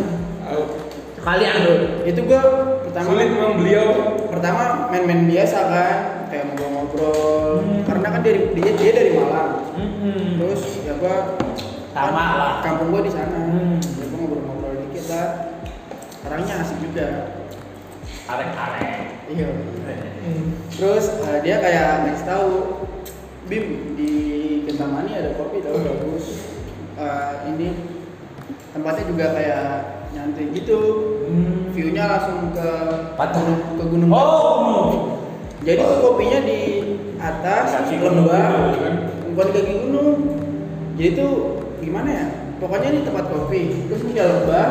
sekalian 1.16 1.56
tuh. 1.62 1.78
Itu 2.04 2.20
gua 2.24 2.42
pertama 2.84 3.08
Sulit 3.08 3.28
memang 3.30 3.54
beliau. 3.60 3.88
pertama 4.28 4.62
main-main 4.88 5.26
biasa 5.26 5.58
kan 5.66 5.98
kayak 6.28 6.44
ngobrol-ngobrol 6.48 7.64
Hmm. 7.64 7.82
karena 7.84 8.08
kan 8.10 8.22
dia, 8.22 8.34
dia 8.54 8.72
dia 8.72 8.92
dari 8.92 9.12
Malang 9.14 9.52
Hmm. 9.74 10.38
terus 10.38 10.62
ya 10.82 10.94
gua 10.96 11.40
Sama 11.92 12.14
kan 12.14 12.38
lah. 12.38 12.54
kampung 12.62 12.90
gua 12.90 13.02
di 13.02 13.10
sana 13.10 13.38
Hmm. 13.48 13.78
ya 13.82 14.06
gua 14.08 14.18
ngobrol-ngobrol 14.20 14.74
dikit 14.84 15.06
lah 15.10 15.28
orangnya 16.22 16.54
asik 16.60 16.78
juga 16.80 17.08
Arek-arek. 18.28 18.88
iya 19.30 19.48
terus 20.70 21.06
eh, 21.24 21.38
dia 21.42 21.56
kayak 21.58 21.88
ngasih 22.04 22.26
tahu 22.28 22.52
Bim 23.48 23.66
di 23.96 24.12
Kintamani 24.68 25.12
ada 25.16 25.32
kopi 25.40 25.64
tau 25.64 25.80
bagus. 25.80 26.26
Eh, 27.00 27.34
ini 27.50 27.68
tempatnya 28.76 29.04
juga 29.08 29.26
kayak 29.32 29.64
nyantai 30.12 30.52
gitu. 30.52 30.80
Hmm. 31.28 31.70
view-nya 31.76 32.10
langsung 32.10 32.56
ke 32.56 32.68
gunung 33.14 33.60
ke 33.78 33.84
gunung 33.86 34.10
Oh, 34.10 34.24
gunung. 34.58 34.90
jadi 35.62 35.78
tuh 35.78 36.00
kopinya 36.02 36.40
di 36.42 36.60
atas 37.20 37.66
Kaki 37.84 38.00
lembah 38.00 38.48
gitu 38.72 38.80
kan. 38.82 38.96
bukan 39.30 39.46
di 39.46 39.54
kaki 39.54 39.74
gunung. 39.86 40.18
Jadi 40.98 41.10
tuh 41.14 41.32
gimana 41.78 42.10
ya? 42.10 42.26
Pokoknya 42.58 42.88
ini 42.90 43.02
tempat 43.06 43.30
kopi. 43.30 43.62
Terus 43.86 44.02
ini 44.08 44.18
ada 44.18 44.42
lembah 44.42 44.70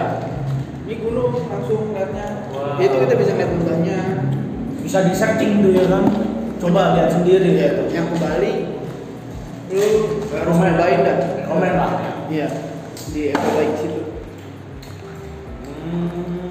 ini 0.87 0.95
gunung 0.99 1.31
langsung 1.47 1.91
liatnya 1.93 2.27
Wow. 2.51 2.79
jadi 2.79 2.87
tuh 2.89 2.99
kita 3.07 3.15
bisa 3.19 3.33
lihat 3.35 3.51
lembahnya 3.53 3.99
Bisa 4.81 4.99
di 5.03 5.13
searching 5.15 5.53
tuh 5.61 5.71
ya 5.75 5.85
kan. 5.91 6.05
Coba 6.57 6.97
lihat 6.97 7.11
sendiri 7.13 7.51
ya. 7.55 7.71
yang 7.93 8.09
ke 8.09 8.17
Bali 8.17 8.53
lu 9.67 9.83
harus 10.31 10.47
Komen. 10.47 10.73
cobain 10.79 11.01
dah 11.03 11.17
Komen 11.45 11.73
lah. 11.75 11.93
iya 12.31 12.49
di 13.11 13.31
Bike 13.33 13.77
situ 13.77 14.03
Hmm. 15.87 16.51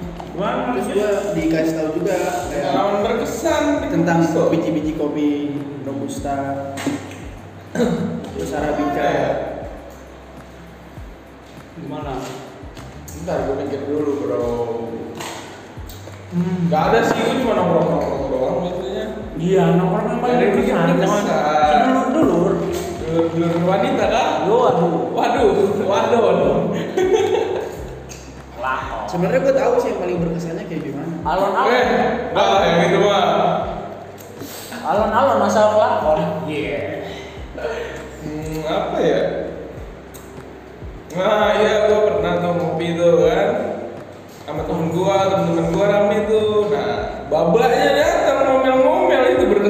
Terus 0.72 0.86
gua 0.96 1.08
dikasih 1.32 1.74
tahu 1.76 1.88
juga 2.00 2.16
kayak 2.48 2.72
berkesan 3.04 3.64
tentang 3.92 4.24
biji-biji 4.48 4.96
kopi 4.96 5.52
robusta 5.84 6.72
terus 8.32 8.52
arabica 8.52 9.08
Gimana? 11.76 12.16
Bentar, 13.04 13.38
gue 13.44 13.56
mikir 13.60 13.80
dulu 13.84 14.12
bro. 14.24 14.48
Hmm. 16.32 16.72
Gak 16.72 16.82
ada 16.88 17.00
sih, 17.04 17.20
gue 17.20 17.36
cuma 17.44 17.52
nongkrong-nongkrong 17.52 18.24
doang 18.32 18.56
biasanya. 18.64 19.06
Iya, 19.36 19.64
nongkrong 19.76 20.06
yang 20.08 20.20
paling 20.24 20.38
berkesan. 20.40 20.56
dikit 20.56 20.68
Jangan 20.72 20.88
berkesan. 20.96 21.24
sedulur-dulur. 21.68 22.52
Dulur-dulur 23.04 23.62
wanita 23.68 24.04
kan? 24.08 24.28
Yo, 24.48 24.56
aduh. 24.64 24.92
Waduh, 25.12 25.50
waduh, 25.84 26.20
waduh. 26.24 26.56
Lakon. 28.56 29.04
sebenarnya 29.06 29.40
gua 29.46 29.54
tahu 29.54 29.74
sih 29.78 29.88
yang 29.94 30.00
paling 30.02 30.18
berkesannya 30.18 30.64
kayak 30.66 30.82
gimana 30.82 31.12
Alon-alon. 31.22 31.70
Eh, 31.70 31.84
enggak 32.34 32.60
yang 32.66 32.80
itu 32.88 32.98
mah. 33.04 33.24
Alon-alon 34.82 35.38
asal 35.44 35.76
lakon. 35.76 36.20
Iya. 36.48 36.82
Hmm, 38.24 38.58
apa 38.66 38.96
ya? 38.98 39.20
Nah, 41.16 41.48
iya 41.60 41.72
gua 41.86 41.98
pernah 42.10 42.32
tuh 42.42 42.52
ngopi 42.56 42.86
tuh 42.96 43.12
kan 43.22 43.50
sama 44.46 44.62
temen 44.66 44.88
gua, 44.90 45.16
temen-temen 45.30 45.66
gua 45.70 45.86
rame 45.86 46.18
tuh. 46.26 46.72
Nah, 46.72 46.94
babaknya 47.28 47.88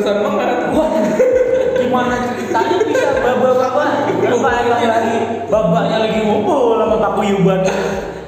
berkesan 0.06 0.22
banget. 0.22 0.48
Wah, 0.70 0.90
gimana 1.82 2.14
ceritanya 2.30 2.76
bisa 2.86 3.08
baba-baba? 3.18 3.86
Gua 4.06 4.38
balik 4.38 4.66
lagi 4.70 5.16
bapaknya 5.50 5.96
lagi 6.06 6.18
ngumpul 6.22 6.78
sama 6.78 6.96
Pak 7.02 7.12
Kuyuban 7.18 7.60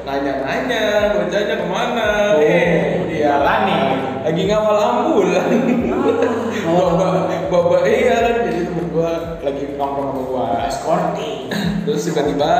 Nanya-nanya, 0.03 0.85
bocahnya 1.15 1.55
ke 1.61 1.67
mana? 1.69 2.09
Oh, 2.35 2.41
eh, 2.41 3.05
dia 3.07 3.39
nih. 3.39 3.83
lagi 4.25 4.43
ngawal 4.49 4.77
ambulan. 4.77 5.49
Bapak, 6.69 7.13
bapak 7.49 7.81
iya 7.89 8.17
kan, 8.29 8.35
jadi 8.45 8.61
temen 8.69 8.87
gua 8.93 9.41
lagi 9.41 9.73
nongkrong 9.77 10.09
sama 10.13 10.23
gua. 10.29 10.47
escorting 10.69 11.49
Terus 11.85 12.05
tiba-tiba 12.09 12.53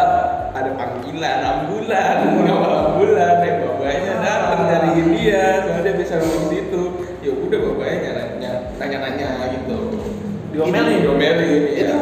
ada 0.53 0.71
panggilan 0.77 1.39
ambulan, 1.45 2.17
ngawal 2.45 2.73
ambulan, 2.89 3.35
eh 3.45 3.55
bapaknya 3.65 4.13
datang 4.21 4.61
nyariin 4.65 5.09
dia, 5.13 5.45
soalnya 5.65 5.83
dia 5.85 5.95
bisa 5.97 6.15
ngomong 6.21 6.47
situ. 6.53 6.83
Ya 7.21 7.31
udah 7.37 7.59
bapaknya 7.69 8.11
nanya, 8.17 8.28
nanya-nanya 8.89 9.53
gitu. 9.53 9.77
Diomelin? 10.49 11.05
diomelin, 11.05 11.63
Itu 11.77 11.85
iya. 11.85 12.01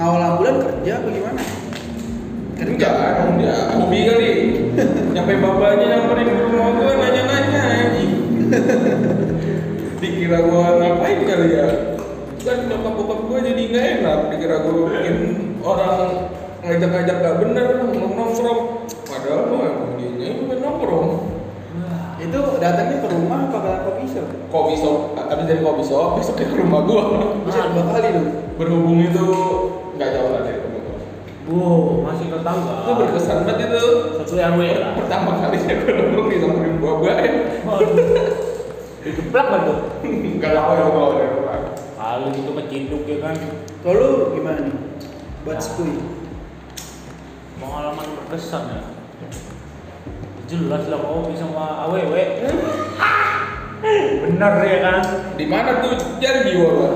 ngawal 0.00 0.22
ambulan 0.24 0.56
kerja 0.64 0.92
apa 0.96 1.08
gimana? 1.12 1.42
Enggak, 2.56 2.94
kan 2.96 3.36
dia 3.36 3.56
hobi 3.76 3.98
kali. 4.08 4.32
Nyampe 5.12 5.32
bapaknya 5.44 5.86
nyamperin 5.92 6.28
ke 6.32 6.42
rumah 6.48 6.68
gua 6.72 6.92
nanya-nanya 6.96 7.60
anjing. 7.68 8.12
Dikira 10.00 10.38
gua 10.48 10.80
ngapain 10.80 11.20
kali 11.20 11.48
ya? 11.52 11.68
Kan 12.40 12.58
nyokap 12.64 12.92
bokap 12.96 13.20
gua 13.28 13.38
jadi 13.44 13.60
nggak 13.60 13.86
enak. 14.00 14.18
Dikira 14.32 14.56
gua 14.64 14.72
bikin 14.88 15.16
orang 15.60 16.32
ngajak-ngajak 16.64 17.16
gak 17.20 17.36
bener 17.44 17.66
nongkrong. 17.92 18.60
Padahal 19.04 19.40
gua 19.52 19.64
emang 19.68 19.92
dia 20.00 20.32
cuma 20.32 20.56
Itu 22.16 22.38
datangnya 22.56 22.96
ke 22.98 23.08
rumah 23.08 23.46
apa 23.46 23.58
ke 23.58 23.70
kopi 23.84 24.04
shop? 24.06 24.26
Kopi 24.48 24.74
shop, 24.74 24.96
habis 25.14 25.44
dari 25.44 25.60
kopi 25.60 25.82
shop 25.82 26.08
besoknya 26.16 26.46
ke 26.48 26.56
rumah 26.56 26.80
gua. 26.82 27.02
Bisa 27.44 27.70
dua 27.70 27.84
kali 27.86 28.08
dong. 28.10 28.28
Berhubung 28.56 28.98
itu 29.00 29.24
nggak 29.94 30.08
jauh 30.10 30.30
lah 30.30 30.40
dari 30.42 30.58
rumah 30.58 30.80
gua. 30.80 30.96
wow 31.46 31.80
masih 32.02 32.26
tetangga 32.28 32.74
Itu 32.80 32.92
berkesan 32.96 33.36
banget 33.42 33.58
itu. 33.68 33.84
satu 34.16 34.32
RW 34.34 34.60
lah 34.76 34.90
Pertama 34.94 35.30
kali 35.38 35.56
saya 35.56 35.76
nongkrong 35.78 36.28
disamperin 36.28 36.74
buah-buah 36.76 37.16
ya. 37.20 37.30
Waduh. 37.62 37.96
digeplak 38.98 39.46
kan 39.46 39.60
tuh 39.62 39.78
Enggak 40.02 40.50
tahu 40.52 40.72
ya 40.72 40.84
kalau 40.84 41.10
dari 41.14 41.30
rumah. 41.30 41.56
kalau 41.94 42.26
gitu 42.32 42.50
keciduk 42.52 43.02
ya 43.04 43.16
kan 43.20 43.34
Kalau 43.80 44.02
lu 44.02 44.26
gimana 44.32 44.58
nih? 44.64 44.76
Buat 45.44 45.60
skui. 45.60 45.94
pengalaman 47.56 48.06
berkesan 48.18 48.62
ya 48.68 48.80
jelas 50.46 50.86
lah 50.86 50.98
kau 51.02 51.26
bisa 51.26 51.42
sama 51.42 51.90
aww 51.90 51.94
bener 54.26 54.52
ya 54.66 54.78
kan 54.82 54.98
Di 55.36 55.44
mana 55.46 55.82
tuh 55.82 55.94
janji 56.18 56.54
Wawa? 56.58 56.88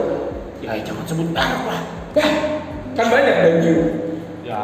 ya 0.62 0.78
jangan 0.80 1.04
sebut 1.07 1.28
merek 1.30 1.61
lah 1.66 1.80
Kan 2.95 3.07
banyak 3.07 3.35
janji. 3.42 3.73
ya 4.42 4.62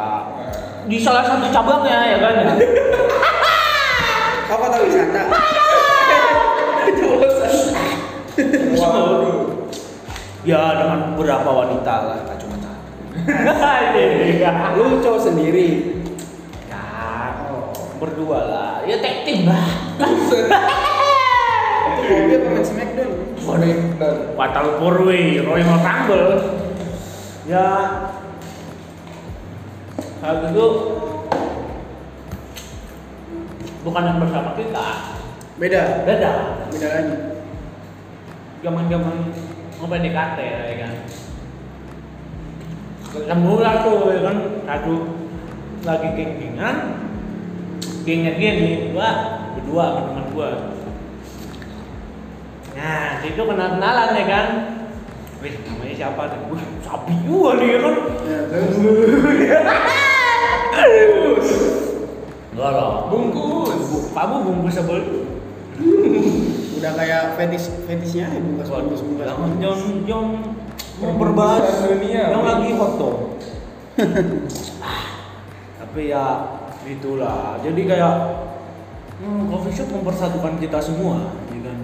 di 0.87 0.97
salah 1.03 1.23
satu 1.23 1.51
cabangnya 1.51 2.15
ya 2.15 2.17
kan 2.23 2.35
Kau 4.47 4.55
kata 4.63 4.79
wisata. 4.79 5.23
Waduh. 8.71 9.67
ya 10.47 10.61
dengan 10.79 10.99
beberapa 11.19 11.49
wanita 11.51 11.93
lah 12.07 12.17
gak 12.23 12.39
cuma 12.39 12.55
satu 12.55 12.79
ya 14.43 14.71
Lu 14.79 15.03
cowok 15.03 15.19
sendiri. 15.19 15.96
Berdua 17.97 18.39
lah 18.47 18.71
ya 18.85 18.97
tag 19.01 19.25
team 19.25 19.45
lah 19.49 19.67
Buset. 19.97 20.47
Itu 21.87 22.01
kopi 22.05 22.33
apa 22.35 22.47
main 22.53 22.65
Smackdown? 22.65 23.11
Smackdown. 23.41 24.17
Fatal 24.37 24.67
Four 24.77 24.95
Way 25.07 25.41
Royal 25.41 25.75
Rumble 25.81 26.27
ya 27.47 27.67
hal 30.19 30.35
itu 30.51 30.65
bukan 33.87 34.03
yang 34.03 34.19
bersama 34.19 34.51
kita 34.59 34.87
Beda. 35.55 36.03
beda 36.03 36.31
Beda 36.69 36.87
lagi. 36.91 37.15
zaman 38.59 38.83
zaman 38.91 39.15
mau 39.79 39.87
PDKT 39.87 40.37
ya 40.43 40.75
kan 40.83 40.93
ketemu 43.07 43.53
lah 43.63 43.75
tuh 43.87 44.11
ya 44.11 44.19
kan 44.27 44.37
satu 44.67 44.95
lagi 45.87 46.07
geng-gengan 46.19 46.75
dia 48.07 48.51
nih 48.55 48.95
gua 48.95 49.09
berdua 49.59 49.83
sama 49.91 50.01
teman 50.07 50.25
gua. 50.31 50.49
Nah 52.79 53.19
situ 53.19 53.41
kenal 53.43 53.69
kenalan 53.75 54.15
ya 54.15 54.25
kan? 54.31 54.47
Wih, 55.43 55.53
namanya 55.67 55.93
siapa 55.93 56.21
tuh? 56.31 56.39
Wih, 56.55 56.63
sapi 56.87 57.13
juga 57.27 57.59
nih 57.59 57.67
ya 57.67 57.79
kan? 57.83 57.95
Terus 58.47 58.75
Enggak 62.55 62.71
lah 62.71 63.11
Bungkus. 63.11 64.09
Kamu 64.15 64.35
bungkus 64.47 64.73
sebel 64.79 64.99
udah 66.77 66.91
kayak 66.93 67.37
fetish 67.37 67.69
fetishnya 67.85 68.33
ya 68.33 68.39
bungkus 68.41 68.69
bungkus 68.69 69.01
bungkus. 69.03 69.27
Jangan 69.61 69.91
jangan 70.07 70.27
berbahas 71.21 71.85
dunia, 71.85 72.33
yang 72.33 72.41
lagi 72.41 72.73
hot 72.73 72.93
dong. 72.97 73.17
Tapi 75.77 76.01
ya 76.09 76.56
itulah. 76.87 77.59
Jadi 77.59 77.81
kayak 77.83 78.15
hmm, 79.19 79.51
coffee 79.51 79.75
shop 79.75 79.91
mempersatukan 79.91 80.55
kita 80.61 80.79
semua, 80.79 81.35
ya 81.51 81.59
kan? 81.67 81.77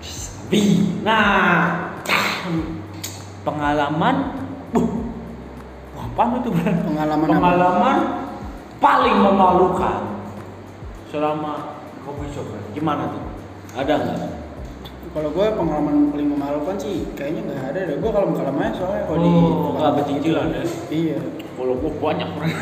Sapi. 0.00 0.62
Nah, 1.02 1.92
pengalaman, 3.44 4.16
buh, 4.72 4.88
apa 5.96 6.22
itu 6.40 6.50
Bran? 6.54 6.76
Pengalaman 6.86 7.26
apa? 7.28 7.34
Pengalaman 7.36 7.98
paling 8.78 9.16
memalukan 9.20 10.00
selama 11.10 11.82
coffee 12.06 12.30
shop. 12.32 12.46
Gimana 12.72 13.10
tuh? 13.10 13.22
Ada 13.76 13.94
nggak? 14.00 14.18
Kalau 15.16 15.32
gue 15.32 15.46
pengalaman 15.48 16.12
paling 16.12 16.28
memalukan 16.28 16.76
sih 16.76 17.08
kayaknya 17.16 17.48
nggak 17.48 17.62
ada 17.72 17.80
deh. 17.88 17.96
Gue 18.04 18.10
kalau 18.12 18.36
pengalamannya 18.36 18.72
soalnya 18.76 19.02
kalau 19.08 19.18
di 19.24 19.30
Oh, 19.32 19.72
nggak 19.80 19.92
bercicilan 19.96 20.46
ya? 20.52 20.64
Iya. 20.92 21.18
Kalau 21.56 21.74
gua 21.80 21.92
banyak 21.98 22.28
Bran. 22.36 22.52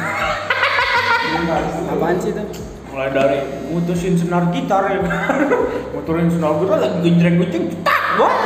Apaan 1.91 2.17
sih 2.23 2.33
tuh? 2.33 2.47
mulai 2.95 3.11
dari 3.11 3.43
mutusin 3.75 4.15
senar 4.15 4.55
gitar 4.55 4.87
ya 4.87 5.03
mutusin 5.91 6.31
senar 6.31 6.63
gitar 6.63 6.79
lagi 6.79 6.99
genjreng 7.03 7.43
genjreng 7.43 7.67
cetak 7.75 8.03
wah 8.23 8.39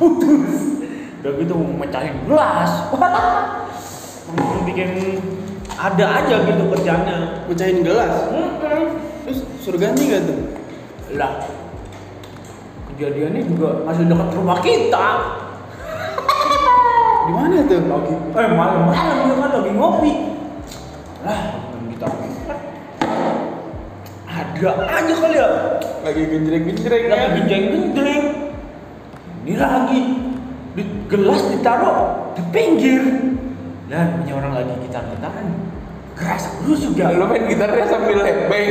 putus 0.00 0.80
udah 1.20 1.32
gitu 1.36 1.54
mecahin 1.76 2.16
gelas 2.24 2.72
bikin 4.64 5.20
ada 5.76 6.06
aja 6.24 6.36
gitu 6.46 6.62
kerjanya 6.72 7.16
Pecahin 7.42 7.82
gelas. 7.84 8.14
Terus 9.26 9.38
suruh 9.60 9.76
ganti 9.76 10.08
gak 10.08 10.24
tuh? 10.24 10.38
lah 11.12 11.44
kejadiannya 12.92 13.44
juga 13.44 13.84
masih 13.84 14.08
dekat 14.08 14.30
rumah 14.32 14.58
kita 14.64 15.08
Di 17.22 17.30
mana 17.30 17.56
tuh? 17.70 17.80
lagi 17.86 18.14
eh 18.34 18.48
malam-malam 18.50 19.16
ya 19.30 19.34
kan 19.38 19.50
lagi 19.54 19.70
ngopi. 19.78 20.12
Lah 21.22 21.40
main 21.70 21.84
gitar 21.94 22.10
ada 24.32 24.70
aja 24.90 25.14
kali 25.14 25.36
ya. 25.38 25.48
Lagi 26.02 26.22
genjreng-genjreng 26.26 27.04
lagi 27.06 27.20
kan. 27.22 27.30
genjreng-genjreng. 27.46 28.24
Ini 29.46 29.54
lagi. 29.54 30.00
Di 30.72 30.82
gelas 31.06 31.40
ditaruh 31.52 31.98
di 32.34 32.42
pinggir. 32.50 33.02
Dan 33.86 34.18
punya 34.18 34.34
orang 34.42 34.52
lagi 34.58 34.74
gitar-gitaran. 34.88 35.46
Keras 36.16 36.44
terus 36.58 36.80
juga 36.84 37.12
Lu 37.12 37.24
main 37.28 37.44
gitarnya 37.46 37.86
sambil 37.86 38.18
headbang. 38.24 38.70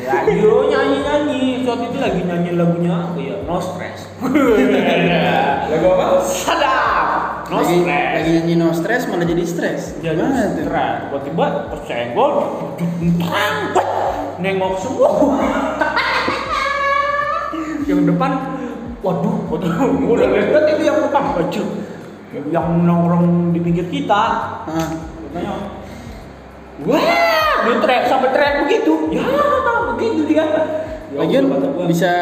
ya 0.00 0.26
yo 0.32 0.66
nyanyi 0.66 0.98
nyanyi 1.06 1.42
saat 1.62 1.80
itu 1.86 1.98
lagi 2.00 2.20
nyanyi 2.24 2.50
lagunya 2.58 2.92
apa 2.98 3.20
ya? 3.20 3.36
No 3.46 3.62
stress. 3.62 4.10
Lagu 5.70 5.86
apa? 5.86 6.18
sadap 6.26 6.89
no 7.50 7.58
lagi, 7.58 7.76
stress. 7.82 8.10
lagi 8.14 8.30
nyanyi 8.38 8.54
no 8.54 8.68
stress 8.70 9.02
malah 9.10 9.26
jadi 9.26 9.42
stres. 9.42 9.82
jadi 9.98 10.22
stres 10.22 10.94
tiba-tiba 11.10 11.46
kesenggol 11.74 12.32
tang 13.18 13.56
nengok 14.38 14.74
semua. 14.78 15.10
Yang 17.90 18.14
depan 18.14 18.30
waduh 19.02 19.36
waduh 19.50 19.70
udah 19.98 20.26
lihat 20.30 20.64
itu 20.78 20.82
yang 20.86 20.98
depan 21.10 21.22
baju. 21.34 21.62
Yang 22.30 22.66
nongkrong 22.86 23.26
di 23.50 23.58
pinggir 23.58 23.86
kita. 23.90 24.22
Ah, 24.70 24.88
katanya 25.26 25.52
wah! 26.86 27.02
Dia 27.66 27.76
teriak 27.82 28.04
sampai 28.06 28.30
teriak 28.30 28.54
begitu. 28.64 28.94
Ya 29.10 29.26
begitu 29.98 30.20
dia. 30.30 30.46
Ya 31.10 31.26
Lagian 31.26 31.50
bisa 31.90 32.12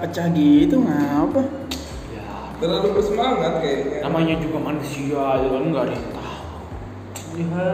pecah 0.00 0.26
gitu 0.32 0.80
ngapa? 0.80 1.44
Terlalu 2.60 2.88
bersemangat 2.92 3.52
kayaknya. 3.58 3.98
namanya 4.04 4.34
juga 4.36 4.58
manusia 4.60 5.24
ya 5.40 5.48
kan 5.48 5.64
nggak 5.64 5.82
ada 5.82 5.92
yang 5.92 6.08
tahu 6.10 6.36
ya 7.32 7.68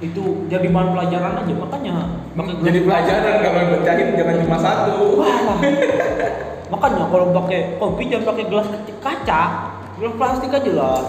itu 0.00 0.22
jadi 0.48 0.66
bahan 0.66 0.88
pelajaran 0.90 1.32
aja 1.38 1.54
makanya 1.54 1.94
pakai 2.32 2.52
Jadi 2.58 2.78
gelas- 2.80 2.86
pelajaran 2.88 3.34
kalau 3.38 3.60
pecahin 3.70 4.08
jangan 4.16 4.36
cuma 4.40 4.58
satu. 4.58 4.96
Wah. 5.14 5.56
makanya 6.72 7.04
kalau 7.06 7.26
pakai 7.32 7.60
kopi 7.76 8.02
jangan 8.08 8.26
pakai 8.26 8.44
gelas 8.48 8.66
kecil 8.66 8.96
kaca 8.98 9.42
gelas 9.94 10.14
plastik 10.16 10.50
aja 10.50 10.72
lah 10.72 11.00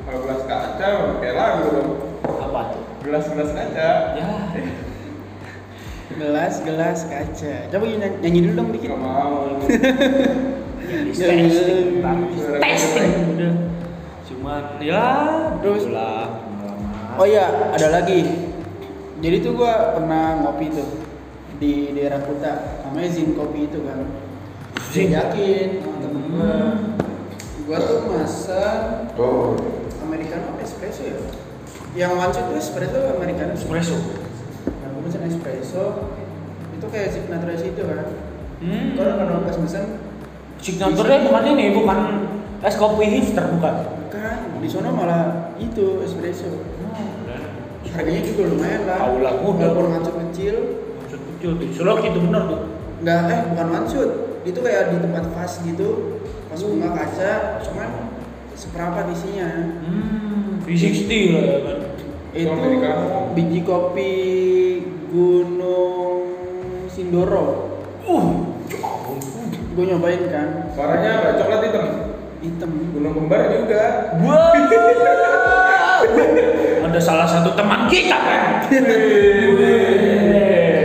Kalau 0.00 0.18
gelas 0.24 0.42
kaca 0.44 0.86
kayak 1.18 1.34
lagu 1.34 1.64
dong. 1.68 1.90
Apa 2.24 2.60
tuh? 2.72 2.82
Gelas-gelas 3.00 3.50
kaca. 3.50 3.88
Ya. 4.14 4.28
Gelas 6.20 6.54
gelas 6.60 7.00
kaca. 7.06 7.54
Coba 7.68 7.84
nyanyi, 7.86 8.08
nyanyi 8.18 8.38
dulu 8.42 8.52
dong 8.54 8.68
dikit. 8.72 8.88
Gak 8.90 8.98
mau. 8.98 9.34
Ya, 11.10 11.26
testing, 11.26 12.00
Bang. 12.00 12.18
testing 12.62 13.12
udah. 13.34 13.52
Cuman 14.24 14.62
ya, 14.78 15.04
Terus? 15.58 15.84
pengalaman. 15.90 17.18
Oh 17.18 17.26
iya, 17.26 17.74
ada 17.74 17.88
lagi. 17.90 18.20
Jadi 19.20 19.36
tuh 19.42 19.52
gua 19.58 19.98
pernah 19.98 20.40
ngopi 20.40 20.70
tuh 20.72 20.88
di 21.60 21.92
daerah 21.92 22.22
Kuta, 22.24 22.80
namanya 22.86 23.10
Zin 23.10 23.36
Kopi 23.36 23.68
itu 23.68 23.84
kan. 23.84 24.06
Zin? 24.94 25.12
Yakin 25.12 25.68
temen 26.00 26.22
gua. 26.32 26.54
Gua 27.68 27.78
tuh 27.84 27.98
masak 28.08 29.12
Oh. 29.20 29.54
americano 30.00 30.56
espresso 30.58 31.04
ya? 31.04 31.20
Yang 31.92 32.32
shot 32.32 32.44
tuh 32.48 32.56
espresso 32.56 32.98
americano? 33.18 33.52
Espresso. 33.52 33.96
Nah, 34.80 34.88
gua 34.94 35.02
pesen 35.04 35.22
espresso. 35.28 35.84
Itu 36.78 36.86
kayak 36.88 37.12
signature 37.12 37.52
itu 37.60 37.82
kan. 37.84 38.08
Hmm. 38.64 38.96
Kalau 38.96 39.14
kalau 39.20 39.44
pas 39.44 39.56
pesen 39.58 39.84
Signaturnya 40.60 41.24
bukan 41.24 41.42
ini, 41.56 41.66
bukan 41.72 41.98
es 42.60 42.76
kopi 42.76 43.04
hipster 43.08 43.48
bukan. 43.56 43.74
bukan 44.12 44.36
di 44.60 44.68
sana 44.68 44.92
malah 44.92 45.56
itu 45.56 46.04
espresso. 46.04 46.60
Harganya 47.90 48.22
juga 48.22 48.52
lumayan 48.52 48.86
lah. 48.86 49.02
Tahu 49.02 49.14
lah, 49.24 49.34
one 49.42 49.98
shot 50.04 50.16
kecil, 50.28 50.54
Maksud 51.02 51.20
kecil 51.34 51.50
tuh, 51.58 51.68
selok 51.74 52.06
itu 52.06 52.18
bener 52.22 52.42
tuh. 52.46 52.60
Enggak, 53.02 53.20
eh 53.32 53.40
bukan 53.50 53.84
shot. 53.88 54.10
Itu 54.44 54.58
kayak 54.60 54.94
di 54.94 54.96
tempat 55.00 55.24
vas 55.32 55.52
gitu. 55.64 55.88
Pas 56.52 56.60
bunga 56.60 56.88
kaca, 56.92 57.32
cuman 57.64 57.88
seperempat 58.54 59.06
isinya. 59.16 59.48
Hmm, 59.80 60.60
V60 60.62 61.10
lah 61.32 61.42
ya 61.42 61.58
kan. 61.64 61.78
Itu 62.30 62.52
biji 63.34 63.60
kopi 63.64 64.12
Gunung 65.10 66.30
Sindoro. 66.92 67.46
Uh, 68.06 68.49
Gue 69.80 69.88
nyobain 69.88 70.28
kan, 70.28 70.76
Warnanya 70.76 71.24
apa? 71.24 71.40
Coklat 71.40 71.64
hitam. 71.64 72.12
hitam. 72.44 72.68
Gunung 72.92 73.16
kembar 73.16 73.48
juga. 73.48 74.12
Wow. 74.20 74.52
Ada 76.84 77.00
salah 77.00 77.24
satu 77.24 77.56
teman 77.56 77.88
kita 77.88 78.12
kan. 78.12 78.68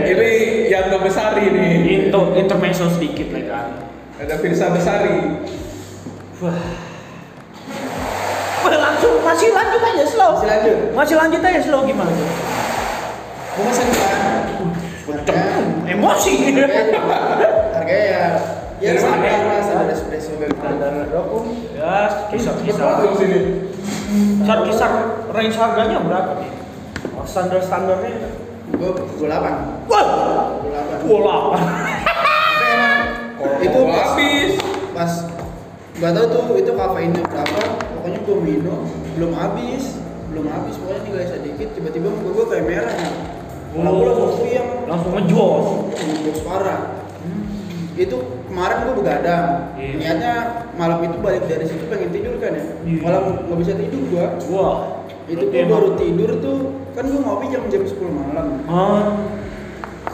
Ini 0.08 0.30
yang 0.72 0.88
Besari 0.96 1.44
nih. 1.44 2.08
Itu 2.08 2.40
intermezzo 2.40 2.88
sedikit 2.88 3.36
lah 3.36 3.44
kan. 3.44 3.66
Ada 4.16 4.40
Firsa 4.40 4.72
Besari. 4.72 5.44
Wah. 6.40 6.56
Wah, 8.64 8.76
langsung 8.80 9.20
masih 9.20 9.52
lanjut 9.52 9.82
aja 9.92 10.04
slow. 10.08 10.40
Masih 10.40 10.48
lanjut. 10.48 10.76
Masih 10.96 11.20
lanjut 11.20 11.40
aja 11.44 11.60
slow 11.60 11.84
gimana 11.84 12.16
tuh? 12.16 12.28
Gue 13.60 13.64
pesen 13.68 13.88
kan. 13.92 14.40
Emosi. 15.84 16.32
harganya 17.76 18.08
ya, 18.08 18.24
ya 18.76 18.92
Dari 18.92 18.98
mana? 18.98 19.00
standar 19.00 19.40
lah, 19.42 19.60
standar 19.62 19.88
espresso. 19.90 20.32
Standar 20.36 20.92
rokok. 21.08 21.42
Ya, 21.72 21.94
kisar-kisar. 22.28 22.88
Kisar-kisar 24.36 24.90
range 25.30 25.56
harganya 25.56 25.98
berapa 26.00 26.30
nih? 26.38 26.50
Oh, 27.12 27.24
standar-standarnya. 27.24 28.30
Gue 28.72 28.90
gue 28.92 29.16
delapan. 29.22 29.54
Wah, 29.86 30.04
Gue 31.00 31.16
emang 31.16 31.54
Kalau 33.36 33.56
itu 33.62 33.78
mau 33.78 33.92
pas, 33.92 34.08
habis. 34.10 34.52
pas 34.90 35.12
nggak 35.96 36.12
tahu 36.12 36.26
tuh 36.28 36.56
itu 36.56 36.72
kafeinnya 36.72 37.22
berapa 37.22 37.60
pokoknya 37.94 38.20
gue 38.20 38.36
minum 38.38 38.84
belum 39.14 39.32
habis 39.32 39.96
belum 40.28 40.44
habis 40.44 40.76
pokoknya 40.76 41.00
tinggal 41.02 41.24
sedikit 41.26 41.68
tiba-tiba 41.72 42.08
muka 42.10 42.30
gue 42.32 42.46
kayak 42.50 42.64
merah 42.66 42.96
malah 43.72 43.92
gue 43.92 44.04
langsung 44.06 44.32
puyeng 44.36 44.68
Langsung 44.84 45.12
ngejos. 45.14 45.66
ngejos 45.96 46.40
parah 46.44 46.80
itu 47.96 48.16
kemarin 48.46 48.76
gue 48.84 48.94
begadang 48.94 49.48
Iya. 49.74 49.92
niatnya 49.96 50.34
malam 50.74 51.00
itu 51.00 51.16
balik 51.18 51.44
dari 51.44 51.64
situ 51.64 51.88
pengen 51.88 52.12
tidur 52.12 52.36
kan 52.36 52.52
ya 52.52 52.64
Iya. 52.84 53.00
malah 53.00 53.20
nggak 53.42 53.58
bisa 53.58 53.72
tidur 53.74 54.02
gue 54.06 54.24
Wah. 54.52 54.76
itu 55.26 55.42
berarti 55.42 55.56
gue 55.58 55.64
baru 55.66 55.88
tidur 55.96 56.30
tuh 56.38 56.58
kan 56.92 57.04
gue 57.04 57.16
ngopi 57.18 57.46
jam 57.48 57.64
jam 57.66 57.82
10 57.82 57.96
malam 58.12 58.46
Ah. 58.68 59.16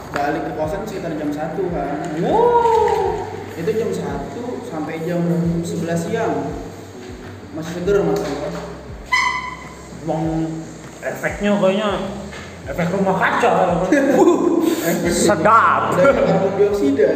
balik 0.09 0.41
ke 0.43 0.51
kosan 0.55 0.81
sekitar 0.83 1.11
jam 1.13 1.27
1 1.27 1.59
kan 1.69 1.95
Wow. 2.23 3.19
itu 3.53 3.69
jam 3.69 3.89
1 3.91 4.39
sampai 4.63 5.03
jam 5.03 5.19
11 5.59 5.99
siang 5.99 6.33
masih 7.53 7.77
seger 7.77 8.01
mas 8.01 8.17
gua. 8.17 8.49
Emang 10.01 10.23
efeknya 10.99 11.51
kayaknya 11.55 11.89
efek 12.65 12.87
rumah 12.91 13.15
kaca. 13.15 13.53
Sedap. 15.07 15.95
kayak 15.95 16.27
karbon 16.27 16.51
dioksida 16.57 17.07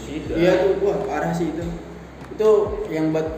dioksida. 0.00 0.34
iya 0.40 0.52
tuh 0.64 0.72
wah 0.80 0.98
parah 1.04 1.32
sih 1.36 1.52
itu. 1.52 1.64
Itu 2.34 2.50
yang 2.88 3.12
buat 3.12 3.28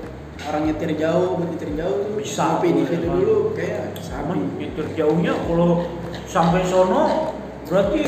orang 0.48 0.62
nyetir 0.70 0.90
jauh 0.96 1.38
buat 1.38 1.48
nyetir 1.52 1.70
jauh 1.76 1.96
tuh 2.06 2.12
Bisa, 2.18 2.58
ngopi 2.58 2.68
di 2.74 2.82
situ 2.88 3.06
dulu 3.06 3.36
kayak 3.54 3.98
sabi 4.00 4.42
itu 4.58 4.82
jauhnya 4.96 5.32
kalau 5.46 5.86
sampai 6.26 6.62
sono 6.66 7.34
berarti 7.68 8.02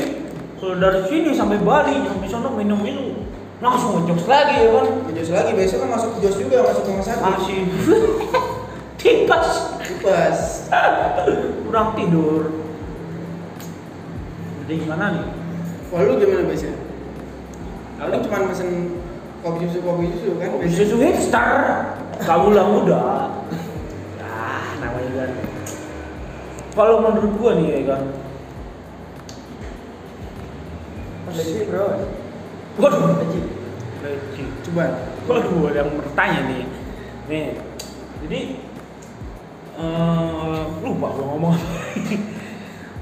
kalau 0.59 0.75
dari 0.81 1.01
sini 1.07 1.29
sampai 1.31 1.61
Bali 1.61 1.95
sampai 2.03 2.27
sono 2.27 2.49
minum 2.57 2.79
minum 2.81 3.15
langsung 3.63 4.03
ngejokes 4.03 4.27
lagi 4.27 4.67
ya 4.67 4.69
kan? 4.75 4.87
Jos 5.15 5.31
lagi 5.31 5.51
besok 5.55 5.79
kan 5.87 5.89
masuk 5.95 6.11
jos 6.19 6.35
juga 6.35 6.59
masuk 6.59 6.83
rumah 6.91 7.05
sakit. 7.07 7.23
Masih. 7.23 7.59
Tipes 8.99 9.49
pas 10.03 10.39
kurang 11.63 11.95
tidur. 11.95 12.51
Jadi 14.65 14.73
gimana 14.81 15.05
nih? 15.15 15.25
Wah 15.93 16.01
lu 16.03 16.19
gimana 16.19 16.43
biasanya 16.51 16.84
lu 17.95 18.03
Kalau 18.03 18.17
cuma 18.27 18.51
pesen 18.51 18.69
kopi 19.39 19.69
susu 19.71 19.79
kopi 19.85 20.05
susu 20.11 20.31
kan 20.41 20.47
kopi 20.51 20.67
biasanya 20.67 20.87
susu 20.89 20.95
hipster 20.99 21.51
kaula 22.25 22.63
muda 22.67 23.31
ah 24.25 24.67
namanya 24.81 25.11
kan 25.15 25.31
kalau 26.75 26.99
menurut 26.99 27.31
gua 27.39 27.51
nih 27.55 27.67
ya 27.71 27.81
kan 27.95 28.03
Leci, 31.35 31.67
bro 31.67 31.83
waduh 32.79 33.19
Leci. 33.19 33.39
Leci. 33.99 34.43
coba 34.63 34.85
Waduh, 35.25 35.73
ada 35.73 35.81
yang 35.83 35.97
bertanya 35.97 36.39
nih. 36.47 36.63
Nih, 37.25 37.45
jadi 38.23 38.41
eh 39.75 40.61
lupa 40.85 41.07
gua 41.11 41.25
ngomong. 41.33 41.55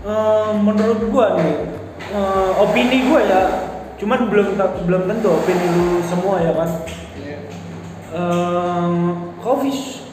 Eh, 0.04 0.52
menurut 0.60 1.00
gua 1.16 1.40
nih, 1.40 1.64
eh, 2.12 2.52
opini 2.60 3.08
gua 3.08 3.24
ya, 3.24 3.72
cuman 4.04 4.28
belum 4.28 4.48
belum 4.60 5.04
tentu 5.08 5.32
opini 5.32 5.64
lu 5.72 6.04
semua 6.04 6.44
ya 6.44 6.52
kan. 6.52 6.70
Iya. 7.16 7.38
Eh, 8.12 9.10
coffee 9.40 10.04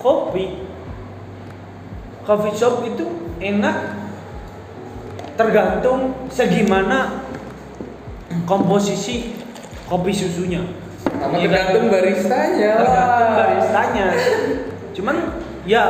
kopi 0.00 0.64
coffee 2.24 2.56
shop 2.56 2.80
itu 2.88 3.04
enak 3.44 3.76
tergantung 5.36 6.24
segimana 6.32 7.20
komposisi 8.48 9.36
kopi 9.84 10.16
susunya. 10.16 10.64
Sama 11.06 11.36
kan? 11.36 11.44
tergantung 11.44 11.84
baristanya 11.92 12.72
tergantung 12.82 13.30
baristanya 13.38 14.06
cuman 14.90 15.16
ya 15.68 15.82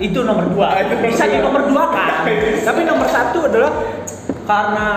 itu 0.00 0.20
nomor 0.24 0.48
dua 0.48 0.66
Ah, 0.80 0.96
bisa 0.96 1.28
di 1.28 1.38
nomor 1.42 1.68
dua 1.68 1.92
kan 1.92 2.24
tapi 2.68 2.80
nomor 2.88 3.04
satu 3.10 3.52
adalah 3.52 3.72
karena 4.48 4.88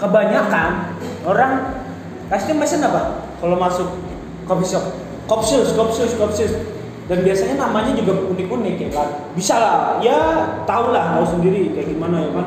kebanyakan 0.00 0.96
orang 1.28 1.52
pasti 2.32 2.56
pesen 2.56 2.80
apa? 2.80 3.28
Kalau 3.36 3.56
masuk 3.60 3.88
coffee 4.48 4.66
shop 4.66 4.84
kopsus 5.28 5.76
kopsus 5.78 6.10
kopsus 6.18 6.50
dan 7.06 7.22
biasanya 7.22 7.54
namanya 7.54 7.94
juga 7.94 8.18
unik-unik 8.34 8.76
ya 8.82 8.90
kan 8.90 9.08
bisa 9.38 9.54
lah 9.62 10.02
ya 10.02 10.18
tau 10.66 10.90
lah 10.90 11.14
tahu 11.18 11.38
sendiri 11.38 11.70
kayak 11.70 11.94
gimana 11.94 12.18
ya 12.18 12.30
kan 12.34 12.46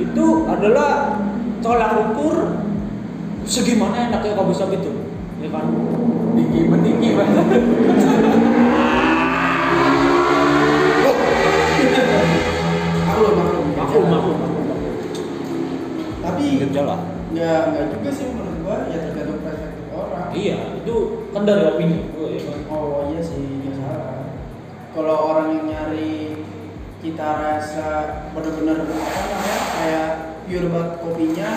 itu 0.00 0.48
adalah 0.48 1.20
tolak 1.60 1.92
ukur 2.08 2.56
segimana 3.44 4.08
enaknya 4.08 4.32
coffee 4.32 4.56
shop 4.56 4.72
itu 4.72 4.92
ya 5.44 5.48
kan? 5.52 5.66
Tinggi 6.30 6.60
meninggi 6.68 7.18
banget. 7.18 7.46
maklum 13.10 13.34
maklum. 13.36 13.66
Maklum 13.76 14.04
maklum 14.08 14.39
tapi 16.50 16.66
kerja 16.66 16.82
lah 16.82 16.98
ya 17.30 17.70
nggak 17.70 17.86
juga 17.94 18.10
sih 18.10 18.26
menurut 18.34 18.58
gua 18.66 18.76
ya 18.90 18.98
tergantung 19.06 19.38
perspektif 19.46 19.86
orang 19.94 20.28
iya 20.34 20.58
itu 20.82 20.94
kan 21.30 21.42
dari 21.46 21.62
opini 21.62 22.10
gue 22.10 22.28
ya 22.34 22.40
kan 22.42 22.58
oh 22.74 23.06
iya 23.06 23.20
sih 23.22 23.38
nggak 23.38 23.74
salah 23.78 24.34
kalau 24.90 25.16
orang 25.30 25.46
yang 25.54 25.64
nyari 25.70 26.42
cita 26.98 27.28
rasa 27.38 27.86
bener-bener 28.34 28.82
apa 28.82 28.94
namanya 28.98 29.58
kayak 29.78 30.10
pure 30.50 30.66
banget 30.74 30.90
kopinya 30.98 31.48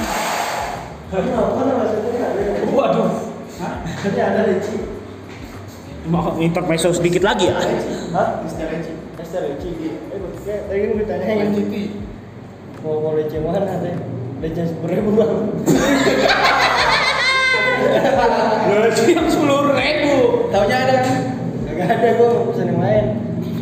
tapi 1.10 1.26
nggak 1.26 1.42
apa 1.42 1.62
maksudnya 1.74 2.22
ada 2.22 2.44
waduh 2.70 3.12
Hah? 3.54 3.74
Tapi 3.86 4.18
ada 4.22 4.42
leci 4.50 4.78
mau 6.06 6.38
intermezzo 6.38 6.94
sedikit 6.94 7.24
lagi 7.26 7.48
ya 7.50 7.58
Leci. 7.58 8.12
Hah? 8.12 8.44
Kristal 8.44 8.70
Eci. 8.76 8.94
Esther 9.16 9.44
Eci. 9.56 9.72
Eh, 9.88 10.60
tadi 10.68 10.78
kan 10.84 10.90
gue 11.00 11.06
tanya 11.08 11.26
yang 11.32 11.54
City. 11.56 11.82
mau 12.84 13.00
mau 13.00 13.16
lece 13.16 13.40
mana 13.40 13.80
teh? 13.80 13.96
Lece 14.44 14.76
sepuluh 14.76 14.92
ribu 14.92 15.10
bang. 15.16 15.32
Leci 18.68 19.16
yang 19.16 19.32
sepuluh 19.32 19.72
ribu. 19.72 20.52
Taunya 20.52 20.84
ada 20.84 20.96
kan? 21.00 21.18
Gak 21.64 21.88
ada 21.88 22.10
gue 22.20 22.30
pesan 22.52 22.68
yang 22.76 22.80
lain. 22.84 23.06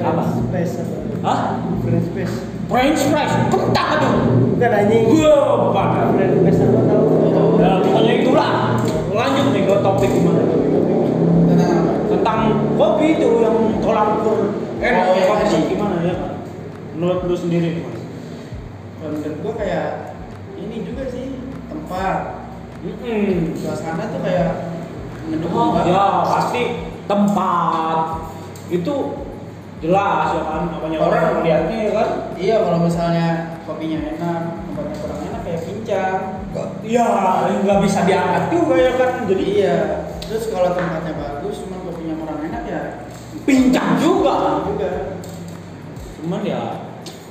Apa? 0.01 0.23
French 0.49 0.73
space 0.73 0.73
apa? 0.81 0.95
Hah? 1.21 1.39
French 1.85 2.05
space. 2.09 2.33
French 2.65 3.01
fries. 3.13 3.33
Kentang 3.53 3.87
aduh. 3.93 4.13
Bukan 4.57 4.71
anjing. 4.73 5.03
Wah, 5.21 5.69
bukan. 5.69 5.85
French 6.17 6.35
space 6.41 6.59
apa 6.65 6.79
tau? 6.89 7.03
Ya, 7.61 7.71
pokoknya 7.85 8.13
itulah. 8.25 8.51
Lanjut 9.13 9.47
nih 9.53 9.61
ke 9.69 9.75
topik 9.85 10.09
gimana? 10.09 10.41
Tentang? 10.49 11.77
Tentang 12.09 12.39
kopi 12.73 13.05
itu 13.21 13.27
yang 13.37 13.57
tolak 13.85 14.17
ukur 14.17 14.49
enak 14.81 15.03
Oh, 15.05 15.13
iya, 15.13 15.29
kopi 15.29 15.45
tadi. 15.45 15.57
gimana 15.77 15.95
ya 16.01 16.13
kan? 16.17 16.33
Menurut 16.97 17.19
lu 17.29 17.35
sendiri? 17.37 17.85
Kalau 18.97 19.13
menurut 19.13 19.37
gua 19.45 19.53
kayak 19.61 20.10
ini 20.71 20.87
juga 20.87 21.03
sih 21.07 21.25
tempat 21.67 22.17
Hmm. 22.81 23.53
suasana 23.53 24.09
tuh 24.09 24.25
kayak 24.25 24.49
mendukung 25.29 25.53
Oh, 25.53 25.69
banget. 25.77 25.93
ya 25.93 26.05
pasti 26.25 26.61
tempat 27.05 27.97
itu 28.71 28.93
jelas 29.77 30.27
ya 30.31 30.41
kan 30.41 30.61
namanya 30.71 30.97
orang 30.97 31.23
melihatnya 31.37 31.77
ya 31.77 31.91
kan 31.93 32.09
Iya 32.33 32.55
kalau 32.57 32.79
misalnya 32.81 33.27
kopinya 33.61 33.99
enak, 34.07 34.41
tempatnya 34.65 34.95
kurang 34.97 35.19
enak 35.21 35.41
kayak 35.43 35.61
pincang. 35.61 36.17
iya 36.81 37.05
nggak 37.61 37.79
bisa 37.85 37.99
diangkat 38.01 38.43
juga 38.49 38.75
ya 38.75 38.91
kan 38.97 39.11
jadi 39.29 39.43
Iya. 39.45 39.77
Terus 40.25 40.47
kalau 40.49 40.73
tempatnya 40.73 41.13
bagus, 41.13 41.61
cuma 41.61 41.77
kopinya 41.83 42.15
kurang 42.17 42.39
enak 42.41 42.63
ya 42.65 42.81
pincang 43.43 44.01
juga 44.01 44.63
juga. 44.65 45.21
cuman 46.17 46.41
ya 46.41 46.61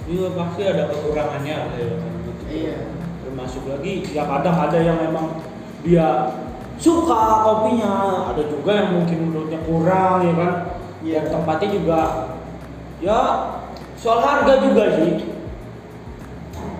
iya 0.06 0.26
pasti 0.30 0.62
ada 0.62 0.84
kekurangannya. 0.86 1.58
Iya. 2.46 2.78
Termasuk 3.40 3.72
lagi 3.72 4.04
ya 4.12 4.28
kadang 4.28 4.52
ada 4.52 4.76
yang 4.76 5.00
memang 5.00 5.40
dia 5.80 6.28
suka 6.76 7.40
kopinya 7.40 7.92
ada 8.28 8.44
juga 8.44 8.68
yang 8.76 9.00
mungkin 9.00 9.32
menurutnya 9.32 9.64
kurang 9.64 10.28
ya 10.28 10.34
kan 10.36 10.52
dan 11.00 11.24
tempatnya 11.32 11.68
juga 11.72 12.00
ya 13.00 13.18
soal 13.96 14.20
harga 14.20 14.60
juga 14.60 14.92
sih 14.92 15.24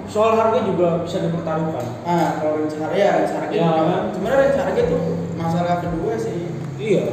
soal 0.05 0.37
harga 0.37 0.61
juga 0.68 1.01
bisa 1.01 1.25
dipertaruhkan 1.25 1.87
Ah, 2.05 2.37
kalau 2.37 2.61
range 2.61 2.77
harga 2.77 2.92
ya 2.92 3.09
range 3.16 3.33
harga 3.33 3.55
Ya. 3.57 3.64
juga. 3.64 3.96
Sebenarnya 4.12 4.40
range 4.44 4.59
harga 4.61 4.81
tuh 4.85 5.03
masalah 5.40 5.77
kedua 5.81 6.12
sih. 6.20 6.37
iya 6.77 7.05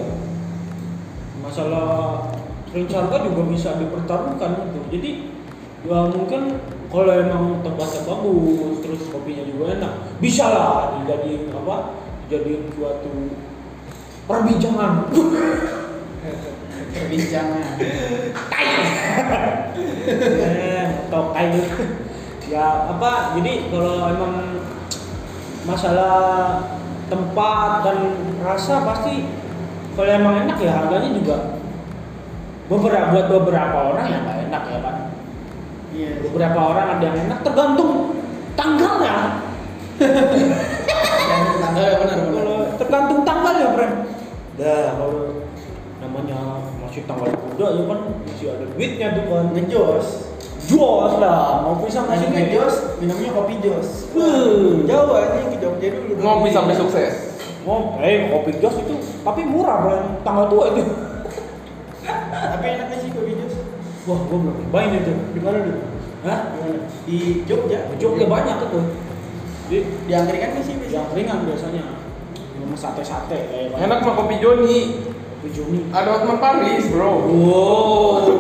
masalah 1.40 1.88
range 2.76 2.92
harga 2.92 3.18
juga 3.24 3.42
bisa 3.48 3.80
dipertaruhkan 3.80 4.52
gitu 4.60 4.80
jadi 4.92 5.12
ya 5.88 6.00
mungkin 6.12 6.42
kalau 6.88 7.12
emang 7.14 7.64
tempatnya 7.64 8.02
bagus 8.04 8.77
terus 8.88 9.12
kopinya 9.12 9.44
juga 9.44 9.76
enak. 9.76 9.94
Bisa 10.24 10.48
lah 10.48 11.04
dijadiin 11.04 11.52
apa 11.52 12.00
dijadiin 12.26 12.72
suatu 12.72 13.36
perbincangan. 14.24 15.12
Perbincangan. 16.96 17.64
eh 20.08 20.88
atau 21.08 21.36
kayak 21.36 21.50
gitu 21.60 21.84
ya 22.48 22.88
apa 22.88 23.36
jadi 23.36 23.68
kalau 23.68 24.08
emang 24.08 24.64
masalah 25.68 26.16
tempat 27.12 27.84
dan 27.84 27.98
rasa 28.40 28.88
pasti 28.88 29.28
kalau 30.00 30.08
emang 30.08 30.48
enak 30.48 30.58
ya 30.64 30.72
harganya 30.80 31.12
juga 31.12 31.60
beberapa 32.72 33.12
buat 33.12 33.28
beberapa 33.32 33.78
orang 33.96 34.06
ya 34.08 34.18
nggak 34.24 34.40
enak 34.52 34.64
ya 34.68 34.80
kan? 34.84 34.96
Iya. 35.98 36.10
beberapa 36.24 36.60
orang 36.60 36.88
ada 37.00 37.04
yang 37.04 37.18
enak 37.32 37.40
tergantung 37.42 38.17
tanggalnya 38.58 39.16
tanggal 41.62 41.84
ya 41.86 41.96
benar 42.02 42.18
benar. 42.18 42.34
kalau 42.34 42.58
tergantung 42.82 43.22
tanggal 43.22 43.54
ya 43.54 43.68
friend 43.78 43.96
dah 44.58 44.88
kalau 44.98 45.46
namanya 46.02 46.40
masih 46.82 47.02
tanggal 47.06 47.30
muda 47.30 47.68
ya 47.78 47.84
kan 47.86 48.00
masih 48.26 48.48
ada 48.50 48.66
duitnya 48.74 49.08
tuh 49.14 49.24
kan 49.30 49.46
Ngejos. 49.54 50.08
jos 50.68 51.14
lah 51.22 51.64
mau 51.64 51.80
Lagi 51.80 52.28
sini 52.28 52.28
ngejos, 52.34 53.00
minumnya 53.00 53.32
kopi 53.32 53.56
jos. 53.64 54.12
Hmm. 54.12 54.84
Jauh 54.84 55.16
aja 55.16 55.48
ke 55.48 55.56
Jogja 55.64 55.88
dulu. 55.96 56.20
Ngopi 56.20 56.50
sampai 56.52 56.76
sukses. 56.76 57.14
mau 57.64 58.00
eh 58.00 58.32
kopi 58.32 58.52
jos 58.64 58.76
itu 58.80 58.96
tapi 59.28 59.44
murah 59.44 59.84
bro 59.84 59.96
tanggal 60.24 60.48
tua 60.48 60.72
itu 60.72 60.88
Tapi 62.32 62.66
enaknya 62.68 62.98
sih 63.00 63.10
kopi 63.12 63.32
jos. 63.36 63.56
wah 64.08 64.20
gua 64.28 64.38
belum 64.40 64.56
cobain 64.68 64.92
itu 65.04 65.14
Di 65.36 65.40
mana 65.44 65.58
dulu? 65.64 65.97
Hah? 66.26 66.40
Di 67.06 67.44
Jogja. 67.46 67.80
Di 67.92 67.96
Jogja 67.98 68.26
banyak 68.26 68.58
tuh 68.70 68.86
di 69.68 69.84
Di 69.84 70.12
angkringan 70.16 70.64
sih 70.64 70.80
biasanya. 70.80 70.96
yang 70.96 71.08
ringan 71.12 71.40
biasanya 71.44 71.84
sama 72.58 72.76
sate-sate 72.76 73.40
eh 73.52 73.68
Enak 73.76 74.00
mah 74.02 74.14
kopi 74.16 74.40
Joni. 74.40 74.80
kopi 75.38 75.50
Joni 75.52 75.80
Ada 75.92 76.10
Hotman 76.16 76.40
Paris, 76.40 76.88
bro. 76.88 77.12
wow 77.28 78.24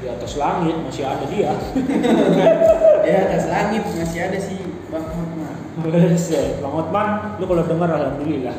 di 0.00 0.06
atas 0.08 0.32
langit 0.34 0.76
masih 0.80 1.04
ada 1.04 1.24
dia 1.28 1.52
Di 3.04 3.10
atas 3.12 3.44
langit 3.46 3.82
masih 3.84 4.20
ada 4.24 4.38
sih 4.40 4.58
Bang 4.88 5.06
Hotman. 5.06 5.54
Buset, 5.80 6.60
Bang 6.60 6.74
Otman, 6.74 7.08
lu 7.36 7.44
kalau 7.46 7.64
dengar 7.64 7.88
alhamdulillah. 7.88 8.52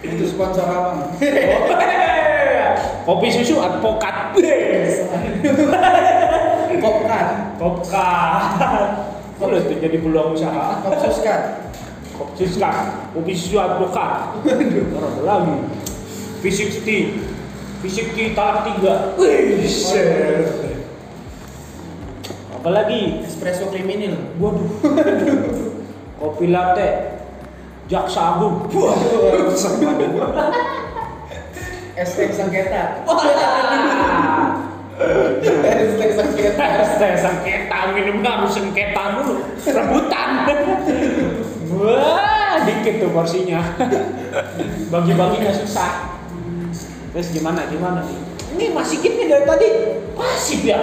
Itu 0.00 0.24
sponsor 0.26 0.64
abang. 0.64 1.12
Kopi 3.04 3.28
susu 3.28 3.60
advokat. 3.60 4.19
Kopkan. 6.80 7.26
Kopkat. 7.60 8.42
Boleh 9.40 9.60
tuh 9.64 9.76
jadi 9.80 9.96
peluang 10.00 10.36
usaha. 10.36 10.80
Kopsuskan. 10.84 11.40
Kopi 12.20 12.44
susu, 12.44 12.60
kopi 13.16 13.32
susu 13.32 13.56
advokat. 13.56 14.36
Orang 14.92 15.16
lagi. 15.24 15.56
V60, 16.44 16.88
V60 17.80 18.36
talak 18.36 18.68
tiga. 18.68 19.16
Wih. 19.16 19.64
Apalagi, 22.60 23.24
Espresso 23.24 23.72
kriminal. 23.72 24.20
waduh, 24.36 24.68
kopi 26.20 26.52
latte, 26.52 27.16
jaksa 27.88 28.36
agung. 28.36 28.68
Wah, 28.68 28.96
Estek 31.96 32.30
sengketa. 32.34 33.02
Wah. 33.06 33.24
Estek 35.64 36.10
sengketa. 36.14 36.66
Saya 37.00 37.16
sengketa 37.16 37.70
minum 37.94 38.24
harus 38.24 38.52
sengketa 38.54 39.04
dulu 39.20 39.34
rebutan 39.60 40.30
wah 41.70 42.54
dikit 42.66 42.94
tuh 43.02 43.10
porsinya 43.12 43.60
bagi-baginya 44.92 45.52
susah 45.54 46.18
terus 47.10 47.28
gimana 47.34 47.66
gimana 47.68 48.06
nih 48.06 48.18
ini 48.58 48.64
masih 48.74 48.98
nih 49.02 49.26
dari 49.30 49.44
tadi 49.46 49.68
pasif 50.14 50.60
ya 50.66 50.80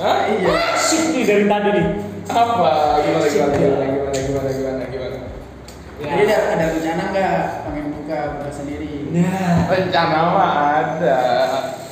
Hah? 0.00 0.32
Iya. 0.32 0.48
pasif 0.48 1.02
nih 1.12 1.22
dari 1.26 1.44
tadi 1.46 1.70
nih 1.76 1.86
Apa? 2.30 3.02
Gimana 3.02 3.26
gimana 3.26 3.54
gimana 3.58 3.84
gimana 3.90 4.18
gimana 4.22 4.50
gimana 4.54 4.82
gimana? 4.86 5.16
Jadi 5.98 6.22
ada, 6.30 6.36
ada 6.54 6.64
rencana 6.70 7.02
nggak 7.10 7.38
pengen 7.66 7.86
buka 7.90 8.18
buka 8.38 8.50
sendiri? 8.54 9.10
nah 9.10 9.49
Rencana 9.70 10.18
mah 10.34 10.50
ada. 10.74 11.18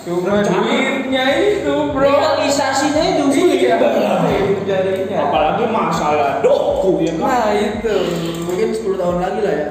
Cuma 0.02 0.40
Rencana? 0.40 0.56
duitnya 0.56 1.24
itu, 1.36 1.74
bro. 1.92 2.00
realisasinya 2.00 3.02
itu 3.06 3.22
Iya, 3.28 3.76
itu 3.76 4.62
jadinya. 4.64 5.18
apalagi 5.24 5.64
masalah 5.68 6.40
doku 6.40 7.04
ya 7.04 7.12
kan 7.14 7.28
Nah, 7.28 7.48
itu. 7.52 7.96
Mungkin 8.42 8.68
10 8.72 8.96
tahun 8.96 9.16
lagi 9.20 9.40
lah 9.44 9.54
ya. 9.54 9.66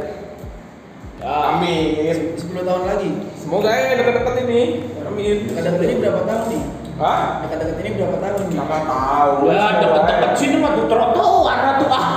ya, 1.18 1.34
Amin. 1.52 2.38
10 2.38 2.64
tahun 2.64 2.84
lagi. 2.86 3.10
Semoga 3.36 3.70
ya 3.70 3.98
dekat-dekat 3.98 4.36
ini. 4.46 4.62
Amin. 5.04 5.36
Dekat-dekat 5.48 5.82
ini 5.82 5.94
berapa 6.00 6.22
tahun 6.24 6.44
nih? 6.48 6.64
Hah? 6.98 7.22
Dekat-dekat 7.42 7.78
ini 7.80 7.90
berapa 7.96 8.18
tahun 8.18 8.42
nih? 8.46 8.58
Tahu. 8.58 9.34
ya 9.48 9.66
deket-deket 9.80 10.32
sini 10.34 10.56
mah 10.58 10.72
tuh 10.74 10.86
trotoar 10.86 11.60
tuh 11.78 11.90
ah 11.90 12.17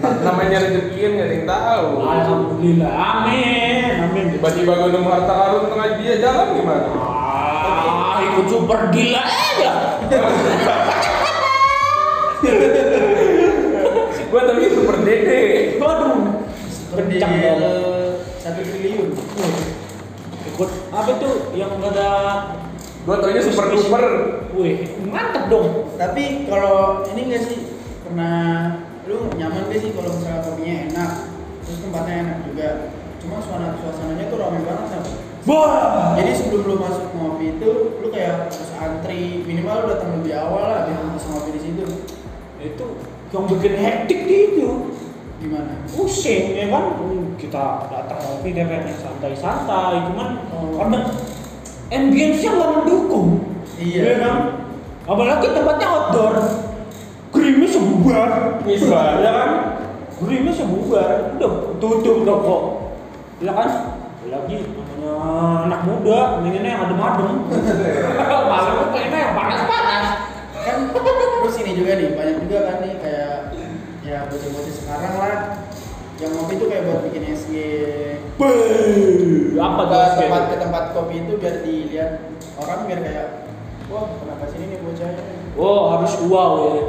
Namanya 0.00 0.56
rezeki 0.64 0.96
kan 0.96 1.10
nggak 1.12 1.26
ada 1.28 1.34
yang 1.36 1.46
tahu. 1.46 1.88
Alhamdulillah, 2.00 2.92
amin, 2.92 3.92
amin. 4.08 4.24
Tiba-tiba 4.32 4.72
gue 4.80 4.90
nemu 4.96 5.08
harta 5.12 5.32
karun 5.36 5.64
tengah 5.68 5.88
dia 6.00 6.14
jalan 6.24 6.46
gimana? 6.56 6.88
Ah, 6.96 8.18
ikut 8.24 8.46
super 8.48 8.80
gila 8.88 9.22
aja. 9.22 9.72
Gue 14.30 14.40
tapi 14.46 14.62
super 14.72 14.96
dede. 15.04 15.40
Waduh, 15.76 16.16
kencang 16.96 17.32
Berdiri 17.34 17.44
dong. 17.44 17.60
satu 18.40 18.60
triliun. 18.64 19.08
Ikut 20.54 20.70
apa 20.88 21.10
tuh 21.20 21.34
yang 21.52 21.76
ada? 21.76 22.10
Gue 23.04 23.16
taunya 23.20 23.42
super 23.44 23.68
duper. 23.68 24.04
Wih, 24.56 24.88
mantep 25.08 25.44
dong. 25.52 25.92
Tapi 26.00 26.48
kalau 26.48 27.04
ini 27.12 27.20
nggak 27.32 27.42
sih 27.44 27.58
pernah 28.06 28.38
lu 29.10 29.26
nyaman 29.34 29.66
gak 29.66 29.80
sih 29.82 29.90
kalau 29.90 30.14
misalnya 30.14 30.46
kopinya 30.46 30.74
enak, 30.86 31.10
terus 31.66 31.78
tempatnya 31.82 32.14
enak 32.22 32.38
juga. 32.46 32.68
Cuma 33.18 33.42
suasana 33.42 33.74
suasananya 33.82 34.30
tuh 34.30 34.38
ramai 34.38 34.62
banget 34.62 34.86
kan? 34.94 35.02
Wah. 35.50 36.14
Jadi 36.14 36.30
sebelum 36.36 36.62
lu 36.68 36.76
masuk 36.78 37.10
ngopi 37.18 37.58
itu, 37.58 37.70
lu 37.98 38.06
kayak 38.14 38.48
harus 38.48 38.70
antri 38.78 39.42
minimal 39.42 39.82
lu 39.82 39.86
datang 39.92 40.10
lebih 40.20 40.32
awal 40.38 40.64
lah 40.70 40.80
biar 40.86 41.10
bisa 41.10 41.26
ngopi 41.34 41.50
di 41.58 41.60
situ. 41.60 41.84
Itu 42.62 42.86
yang 43.34 43.44
bikin 43.50 43.74
hektik 43.76 44.20
di 44.30 44.36
itu. 44.54 44.68
Gimana? 45.40 45.84
Pusing 45.90 46.54
ya 46.54 46.66
kan. 46.70 46.84
Kita 47.40 47.64
datang 47.88 48.20
ngopi 48.20 48.52
dia 48.54 48.68
pengen 48.68 48.94
santai-santai, 48.94 50.06
cuman 50.12 50.28
Oh. 50.52 50.76
karena 50.76 51.08
ambience-nya 51.90 52.50
nggak 52.52 52.72
mendukung. 52.78 53.28
Iya. 53.80 54.00
Iya 54.00 54.14
kan? 54.22 54.36
Apalagi 55.08 55.46
tempatnya 55.50 55.88
outdoor. 55.88 56.34
Sebubar. 57.80 58.30
Bisa. 58.68 59.00
Ya 59.24 59.30
kan? 59.32 59.50
Gerimis 60.20 60.56
sebubar. 60.60 61.40
Udah 61.40 61.50
tutup 61.80 62.16
toko. 62.28 62.56
Ya 63.40 63.52
kan? 63.56 63.70
Lagi 64.30 64.56
namanya 64.76 65.12
anak 65.64 65.80
muda, 65.88 66.18
pengennya 66.38 66.70
yang 66.76 66.82
adem-adem. 66.86 67.30
Malam 68.52 68.72
tuh 68.84 68.88
pengennya 68.92 69.18
yang 69.26 69.34
panas-panas. 69.34 70.06
Kan 70.60 70.76
terus 70.92 71.56
ini 71.64 71.72
juga 71.72 71.96
nih, 71.96 72.08
banyak 72.14 72.36
juga 72.46 72.58
kan 72.68 72.76
nih 72.84 72.94
kayak 73.00 73.56
ya 74.04 74.28
bocah-bocah 74.28 74.74
sekarang 74.74 75.14
lah 75.22 75.36
yang 76.20 76.30
ngopi 76.36 76.54
itu 76.60 76.66
kayak 76.68 76.84
buat 76.84 77.00
bikin 77.08 77.22
SG 77.32 77.52
Beuh, 78.36 79.56
apa 79.56 79.82
ke 79.88 80.00
tempat 80.20 80.42
ke 80.52 80.56
tempat 80.60 80.84
kopi 80.92 81.14
itu 81.24 81.32
biar 81.40 81.64
dilihat 81.64 82.10
orang 82.60 82.84
biar 82.84 83.00
kayak 83.00 83.26
wah 83.88 84.10
kenapa 84.20 84.44
sini 84.52 84.76
nih 84.76 84.78
bocahnya 84.84 85.24
Oh, 85.58 85.90
harus 85.92 86.14
wow 86.30 86.52
ya. 86.62 86.82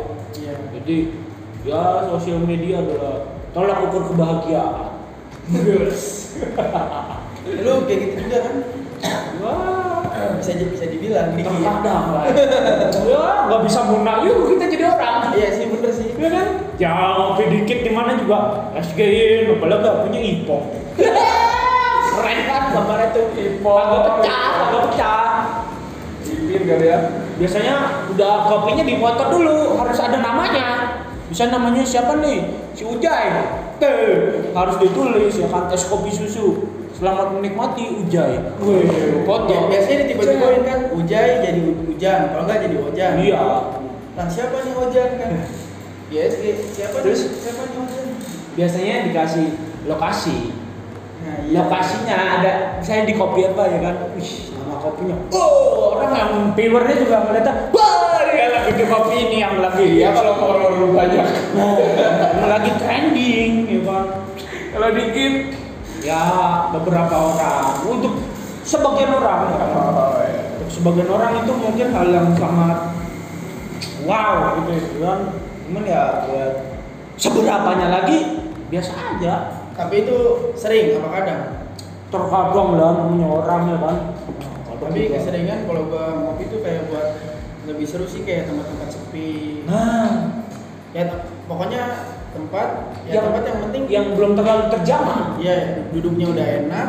Jadi 0.81 0.97
ya 1.61 2.09
sosial 2.09 2.41
media 2.41 2.81
adalah 2.81 3.37
tolak 3.53 3.85
ukur 3.85 4.09
kebahagiaan. 4.09 4.97
Yes. 5.51 6.33
lu 7.65 7.89
kayak 7.89 7.99
gitu 8.05 8.15
juga 8.29 8.37
kan 8.45 8.55
Wah, 9.41 10.37
bisa 10.37 10.53
bisa 10.53 10.85
dibilang 10.85 11.33
ya 11.33 11.43
terkadang 11.49 12.05
lah. 12.13 12.23
ya, 13.09 13.25
nggak 13.49 13.61
bisa 13.65 13.79
munah 13.89 14.21
yuk 14.21 14.53
kita 14.53 14.65
jadi 14.69 14.85
orang. 14.93 15.33
iya 15.33 15.49
sih 15.49 15.65
bener 15.65 15.89
sih 15.89 16.09
Ya 16.21 16.29
kan? 16.29 16.47
Ya 16.77 16.93
ngopi 17.17 17.43
dikit 17.49 17.79
di 17.81 17.91
mana 17.93 18.13
juga 18.17 18.69
SG-in, 18.77 19.57
apalagi 19.57 19.81
gak 19.85 19.97
punya 20.05 20.19
ipok. 20.21 20.63
Keren 22.13 22.39
kan 22.45 22.63
gambarnya 22.73 23.07
tuh 23.13 23.25
ipok. 23.33 23.77
Agak 23.77 24.01
pecah, 24.21 24.45
agak 24.69 24.81
pecah. 24.89 25.25
Bibir 26.25 26.61
kali 26.65 26.87
ya. 26.89 26.99
Biasanya 27.41 27.75
udah 28.13 28.33
kopinya 28.45 28.85
di 28.85 29.01
foto 29.01 29.23
dulu, 29.27 29.73
harus 29.75 29.97
ada 29.97 30.21
namanya. 30.21 30.93
Bisa 31.25 31.49
namanya 31.49 31.81
siapa 31.81 32.21
nih? 32.21 32.53
Si 32.77 32.85
Ujai. 32.85 33.33
Tuh, 33.81 34.45
harus 34.53 34.75
ditulis 34.77 35.33
ya 35.33 35.49
kan 35.49 35.65
es 35.67 35.89
kopi 35.89 36.13
susu. 36.13 36.69
Selamat 36.93 37.33
menikmati 37.33 37.97
Ujai. 37.97 38.37
Wih, 38.61 39.25
foto. 39.25 39.49
Ya, 39.49 39.61
biasanya 39.65 40.05
tiba-tiba 40.05 40.61
kan 40.61 40.79
Ujai 40.93 41.41
jadi 41.41 41.59
hujan 41.65 42.19
kalau 42.29 42.43
enggak 42.45 42.59
jadi 42.61 42.75
hujan 42.77 43.11
Iya. 43.17 43.45
nah 44.11 44.27
siapa 44.27 44.61
nih 44.61 44.75
hujan 44.75 45.09
kan 45.17 45.31
ya 46.11 46.21
SG 46.27 46.43
siapa 46.67 46.99
nih 46.99 47.05
Terus? 47.09 47.21
siapa 47.39 47.61
nih 47.63 47.75
hujan 47.79 48.05
Biasanya 48.53 48.95
dikasih 49.07 49.47
lokasi. 49.87 50.37
nah 51.21 51.35
iya 51.41 51.57
lokasinya 51.57 52.17
ada 52.37 52.51
misalnya 52.77 53.05
di 53.07 53.15
kopi 53.15 53.41
apa 53.47 53.63
ya 53.65 53.79
kan 53.79 53.95
wih 54.13 54.31
kopinya 54.81 55.15
oh 55.31 55.95
orang 55.95 56.11
yang 56.17 56.31
viewernya 56.57 56.95
juga 56.97 57.15
ngeliatnya 57.23 57.53
wah 57.69 58.19
dia 58.31 58.47
lagi 58.49 58.71
di 58.73 58.85
kopi 58.89 59.15
ini 59.29 59.37
yang 59.39 59.55
lagi 59.61 59.85
Iya 60.01 60.09
kalau 60.11 60.33
follower 60.39 60.71
lu 60.79 60.87
banyak. 60.95 61.25
oh, 61.59 61.77
yang 62.33 62.49
lagi 62.49 62.71
trending 62.79 63.51
ya 63.69 63.79
kan 63.85 64.03
Kalau 64.71 64.87
dikit. 64.95 65.33
ya 66.01 66.21
beberapa 66.73 67.15
orang 67.35 67.85
untuk 67.85 68.13
sebagian 68.65 69.13
orang 69.13 69.39
ya 69.51 69.55
kan? 69.61 69.69
Oh, 69.77 70.17
iya. 70.25 70.41
untuk 70.57 70.69
sebagian 70.73 71.09
orang 71.11 71.31
itu 71.45 71.51
mungkin 71.53 71.87
hal 71.93 72.07
yang 72.09 72.27
sangat 72.33 72.79
wow 74.07 74.57
gitu 74.57 74.71
ya 74.73 74.81
kan 75.05 75.19
cuman 75.67 75.83
ya 75.85 76.03
buat 76.25 76.53
seberapanya 77.15 77.87
lagi 77.93 78.17
biasa 78.73 78.91
aja 79.13 79.33
tapi 79.77 80.03
itu 80.03 80.17
sering 80.57 80.97
apa 80.97 81.09
kadang 81.21 81.41
terkadang 82.11 82.69
lah 82.75 82.89
namanya 82.97 83.27
orang 83.29 83.61
ya 83.69 83.77
kan 83.77 83.97
tapi 84.81 84.99
keseringan 85.13 85.69
kalau 85.69 85.85
gua 85.87 86.05
ngopi 86.17 86.49
tuh 86.49 86.59
kayak 86.65 86.89
buat 86.89 87.07
lebih 87.69 87.85
seru 87.85 88.09
sih 88.09 88.25
kayak 88.25 88.49
tempat-tempat 88.49 88.89
sepi. 88.89 89.61
Nah. 89.69 90.41
Ya 90.91 91.07
pokoknya 91.47 91.83
tempat 92.35 92.67
ya 93.07 93.15
Yang- 93.15 93.25
tempat 93.31 93.43
yang 93.47 93.59
penting 93.69 93.83
yang 93.87 94.05
belum 94.17 94.31
terlalu 94.35 94.63
terjamah 94.73 95.39
ya 95.39 95.87
duduknya 95.93 96.25
udah 96.35 96.47
enak 96.65 96.87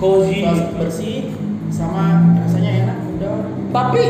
cozy. 0.00 0.42
bersih 0.74 1.16
sama 1.70 2.34
rasanya 2.42 2.70
enak 2.88 2.98
udah. 3.14 3.36
Tapi 3.70 4.02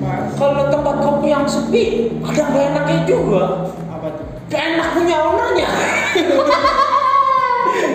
pas. 0.00 0.32
kalau 0.40 0.72
tempat 0.72 0.96
kopi 1.04 1.28
yang 1.28 1.44
sepi 1.44 1.84
ada 2.24 2.42
nggak 2.48 2.64
enaknya 2.72 2.98
juga? 3.04 3.44
Apa 3.92 4.08
tuh? 4.16 4.26
Gak 4.46 4.62
enak 4.72 4.88
punya 4.94 5.16
ownernya. 5.20 5.68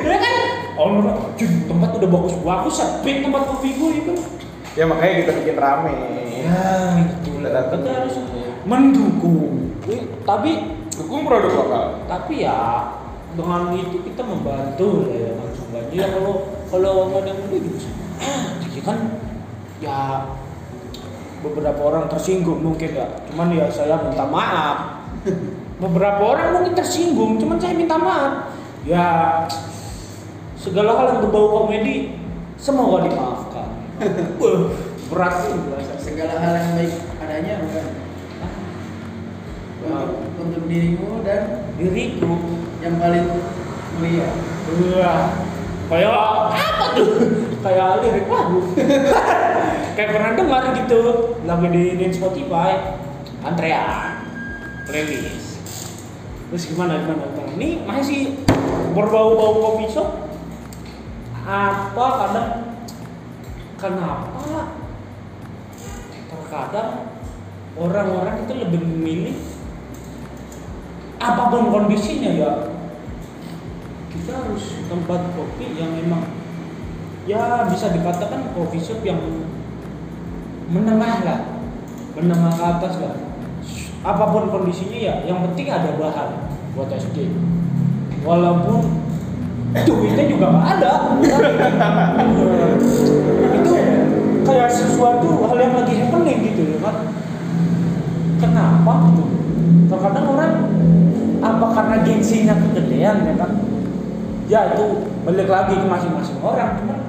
Ya 0.02 0.18
kan 0.18 0.34
owner 0.82 1.06
"Cuy, 1.34 1.48
tempat 1.66 1.90
udah 1.96 2.10
bagus 2.10 2.34
bagus 2.42 2.74
sepi 2.76 3.22
tempat 3.22 3.42
kopi 3.48 3.70
gue 3.74 3.92
itu 4.02 4.14
Ya 4.72 4.88
makanya 4.88 5.14
kita 5.20 5.32
bikin 5.36 5.58
rame. 5.60 5.94
ya 6.42 6.64
itu 6.96 7.32
lah. 7.44 7.68
Kita 7.70 7.92
harus 7.92 8.16
mendukung. 8.64 9.76
Tapi 10.24 10.52
Dukung 10.92 11.24
produk 11.24 11.52
lokal. 11.52 11.86
tapi 12.06 12.44
ya 12.44 12.88
dengan 13.34 13.74
itu 13.74 14.00
kita 14.02 14.22
membantu 14.22 15.04
lah 15.04 15.12
ya 15.12 15.32
kan 15.34 15.48
membantu 15.50 15.92
ya 15.92 16.06
kalau 16.08 16.34
kalau 16.68 16.92
nggak 17.08 17.20
ada 17.20 17.30
yang 17.32 17.40
mendukung 17.42 17.80
ah 18.20 18.42
ya 18.62 18.82
kan 18.84 18.98
ya 19.80 19.98
beberapa 21.42 21.82
orang 21.82 22.06
tersinggung 22.08 22.62
mungkin 22.62 22.90
ya. 22.94 23.08
Cuman 23.28 23.50
ya 23.52 23.66
saya 23.68 23.98
minta 23.98 24.24
maaf. 24.24 24.78
Beberapa 25.82 26.22
orang 26.22 26.48
mungkin 26.54 26.78
tersinggung 26.78 27.36
cuman 27.36 27.58
saya 27.58 27.74
minta 27.74 27.98
maaf. 27.98 28.54
Ya 28.84 29.06
segala 30.62 30.94
hal 30.94 31.06
yang 31.10 31.20
berbau 31.26 31.66
komedi 31.66 32.14
semoga 32.62 33.10
dimaafkan 33.10 33.70
berat 35.10 35.34
sih 35.42 35.58
segala 35.98 36.38
hal 36.38 36.54
yang 36.54 36.70
baik 36.78 36.94
adanya 37.18 37.54
bukan 37.66 37.86
untuk, 39.82 40.10
untuk 40.38 40.64
dirimu 40.70 41.26
dan 41.26 41.66
diriku 41.82 42.62
yang 42.86 43.02
paling 43.02 43.26
mulia 43.98 44.30
Wah, 44.72 45.28
kayak 45.92 46.16
apa 46.16 46.86
tuh? 46.96 47.12
kayak 47.60 48.00
lirik 48.00 48.26
lagu. 48.32 48.72
kayak 50.00 50.10
pernah 50.16 50.32
dengar 50.40 50.64
gitu 50.80 51.02
lagu 51.44 51.66
di, 51.68 52.00
di 52.00 52.06
Spotify. 52.16 52.96
Antrean, 53.44 54.24
playlist. 54.88 55.60
Terus 56.48 56.64
gimana 56.72 57.04
gimana? 57.04 57.26
gimana? 57.36 57.52
Ini 57.60 57.70
masih 57.84 58.40
berbau-bau 58.96 59.60
kopi 59.60 59.92
shop. 59.92 60.31
Apa 61.42 62.06
kadang 62.22 62.50
kenapa? 63.82 64.78
Terkadang 66.30 66.92
orang-orang 67.74 68.46
itu 68.46 68.54
lebih 68.62 68.82
memilih 68.86 69.38
apa 71.22 71.50
pun 71.50 71.74
kondisinya 71.74 72.32
ya. 72.34 72.52
Kita 74.12 74.32
harus 74.38 74.86
tempat 74.86 75.34
kopi 75.34 75.78
yang 75.78 75.98
memang 75.98 76.30
ya 77.26 77.70
bisa 77.70 77.94
dikatakan 77.94 78.54
coffee 78.54 78.82
shop 78.82 79.02
yang 79.06 79.22
menengah 80.70 81.26
lah 81.26 81.40
menengah 82.18 82.54
ke 82.54 82.64
atas 82.64 82.94
lah. 83.02 83.16
Apa 84.02 84.30
pun 84.30 84.50
kondisinya 84.50 84.98
ya. 84.98 85.16
Yang 85.26 85.50
penting 85.50 85.68
ada 85.74 85.98
bahan 85.98 86.30
buat 86.78 86.90
SG 86.90 87.34
walaupun 88.22 89.11
duitnya 89.72 90.26
juga 90.28 90.46
nggak 90.52 90.68
ada. 90.78 90.94
Itu 93.58 93.72
kayak 94.44 94.70
sesuatu 94.72 95.48
hal 95.48 95.58
yang 95.60 95.74
lagi 95.80 95.94
happening 95.96 96.40
gitu 96.52 96.62
ya 96.76 96.78
kan? 96.84 96.96
Kenapa 98.42 98.94
tuh 99.16 99.30
terkadang 99.88 100.28
orang 100.28 100.54
apa 101.42 101.66
karena 101.74 101.96
gengsinya 102.04 102.56
kegedean 102.58 103.18
ya 103.24 103.34
kan? 103.40 103.52
Ya 104.52 104.76
itu 104.76 105.08
balik 105.24 105.48
lagi 105.48 105.80
ke 105.80 105.88
masing-masing 105.88 106.36
orang 106.44 106.76
cuman 106.84 107.00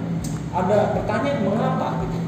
ada 0.55 0.95
pertanyaan 0.95 1.43
mengapa 1.43 1.99
gitu? 2.07 2.19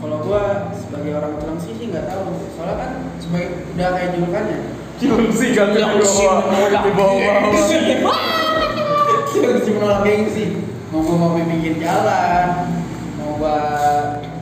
Kalau 0.00 0.24
gua 0.24 0.72
sebagai 0.72 1.12
orang 1.20 1.36
Cilengsi 1.36 1.76
sih 1.76 1.86
nggak 1.92 2.08
tahu. 2.08 2.32
Soalnya 2.56 2.76
kan 2.80 2.90
sebagai 3.20 3.68
udah 3.76 3.88
kayak 3.92 4.10
julukannya. 4.16 4.58
Cilengsi 4.96 5.46
kan 5.52 5.76
di 5.76 5.84
bawah. 5.84 6.36
Di 6.80 6.92
bawah. 6.96 8.49
Gengsi. 9.40 9.46
Cilengsi 9.64 9.70
menolak 9.72 10.00
gengsi. 10.04 10.44
Mau 10.90 11.00
gua 11.06 11.16
ngopi 11.16 11.40
pinggir 11.46 11.74
jalan 11.78 12.46
mau 13.16 13.38
gua 13.38 13.56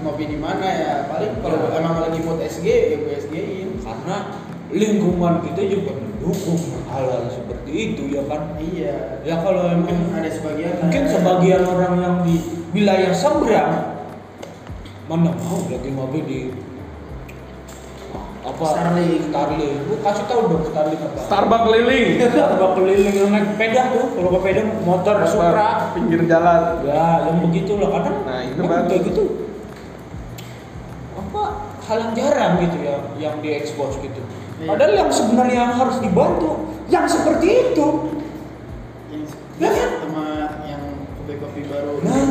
ngopi 0.02 0.24
di 0.26 0.38
mana 0.40 0.66
ya? 0.66 0.94
Paling 1.06 1.44
kalau 1.44 1.58
Ya. 1.68 1.76
emang 1.78 1.94
lagi 2.02 2.18
mood 2.24 2.40
SG 2.40 2.66
ya 2.66 2.96
gua 3.04 3.12
SG-in 3.16 3.78
karena 3.84 4.16
lingkungan 4.68 5.34
kita 5.44 5.62
juga 5.64 5.92
mendukung 5.96 6.60
hal-hal 6.88 7.28
seperti 7.28 7.70
itu 7.72 8.02
ya 8.12 8.22
kan? 8.26 8.56
Iya. 8.56 8.96
Ya 9.24 9.34
kalau 9.44 9.68
emang 9.68 10.12
ada 10.16 10.30
sebagian 10.32 10.72
mungkin 10.80 11.02
sebagian 11.04 11.62
orang 11.68 11.94
yang 12.00 12.16
di 12.24 12.36
wilayah 12.72 13.12
seberang 13.12 14.00
mana 15.08 15.32
mau 15.32 15.56
lagi 15.72 15.88
ngopi 15.88 16.20
di 16.24 16.38
apa 18.40 18.62
Starling. 18.64 19.20
Starling 19.24 19.74
lu 19.84 19.94
kasih 19.98 20.24
tahu 20.24 20.40
dong 20.46 20.62
Starling 20.64 20.98
apa 20.98 21.18
Starbucks 21.20 21.64
keliling. 21.64 22.06
Starbucks 22.32 22.74
keliling 22.74 23.12
yang 23.12 23.30
naik 23.30 23.46
sepeda 23.48 23.82
tuh 23.90 24.04
kalau 24.12 24.28
ke 24.28 24.38
sepeda 24.38 24.62
motor 24.82 25.14
Supra 25.24 25.68
pinggir 25.92 26.20
jalan. 26.24 26.60
ya 26.82 27.06
yang 27.26 27.38
begitu 27.42 27.72
lah 27.76 27.88
kadang 27.92 28.16
Nah, 28.22 28.40
itu 28.42 28.60
bagus. 28.62 28.86
kayak 28.86 29.02
gitu 29.04 29.24
apa 31.14 31.42
hal 31.82 31.96
yang 31.98 32.12
jarang 32.14 32.52
gitu 32.60 32.76
ya 32.80 32.96
yang 33.18 33.34
diekspos 33.38 33.98
gitu 33.98 34.20
Iya. 34.58 34.68
padahal 34.68 34.92
yang 34.96 35.06
sebenarnya 35.08 35.54
yang 35.60 35.72
harus 35.72 35.96
dibantu 35.98 36.50
yang 36.88 37.06
seperti 37.06 37.46
itu 37.70 37.86
yang 39.08 39.22
Ya 39.58 39.70
kan? 39.70 39.90
sama 40.00 40.24
yang 40.64 40.82
kopi-kopi 41.16 41.62
baru 41.64 41.94
Nah. 42.00 42.26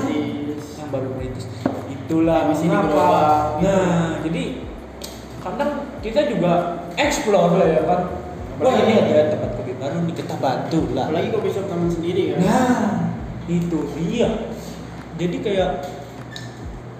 yang 0.74 0.90
baru 0.90 1.08
merintis 1.14 1.48
itulah 1.90 2.48
gerobak. 2.48 3.60
nah 3.60 4.20
jadi 4.22 4.44
kita 6.08 6.32
juga 6.32 6.82
explore 6.96 7.60
lah 7.60 7.68
ya 7.68 7.82
kan 7.84 8.02
wah 8.58 8.74
ini 8.74 8.94
ada 8.98 9.36
tempat 9.36 9.52
kopi 9.60 9.78
baru 9.78 10.02
nih 10.08 10.16
kita 10.18 10.36
bantu 10.42 10.82
lah. 10.98 11.12
Apalagi 11.12 11.30
kopi 11.30 11.50
shop 11.54 11.70
taman 11.70 11.92
sendiri 11.92 12.34
kan? 12.34 12.40
Nah 12.42 12.80
itu 13.46 13.80
dia. 13.96 14.30
Jadi 15.18 15.38
kayak 15.42 15.72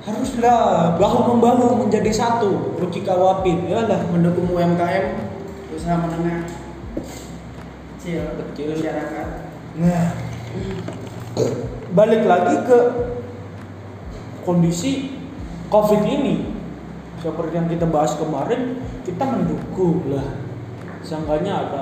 haruslah 0.08 0.96
bahu 0.96 1.36
membahu 1.36 1.84
menjadi 1.84 2.12
satu 2.14 2.80
ruci 2.80 3.04
kawapin 3.04 3.68
ya 3.68 3.84
lah 3.90 4.08
mendukung 4.08 4.48
UMKM 4.56 5.20
usaha 5.76 6.00
menengah 6.00 6.48
kecil 8.00 8.24
Kecil. 8.56 8.72
masyarakat. 8.78 9.28
Nah 9.84 10.06
balik 11.92 12.24
lagi 12.24 12.56
ke 12.64 12.80
kondisi 14.48 15.20
covid 15.68 16.02
ini 16.08 16.57
seperti 17.28 17.60
yang 17.60 17.68
kita 17.68 17.86
bahas 17.92 18.16
kemarin 18.16 18.80
kita 19.04 19.24
mendukung 19.28 20.08
lah. 20.08 20.40
Sangkanya 21.04 21.68
ada 21.68 21.82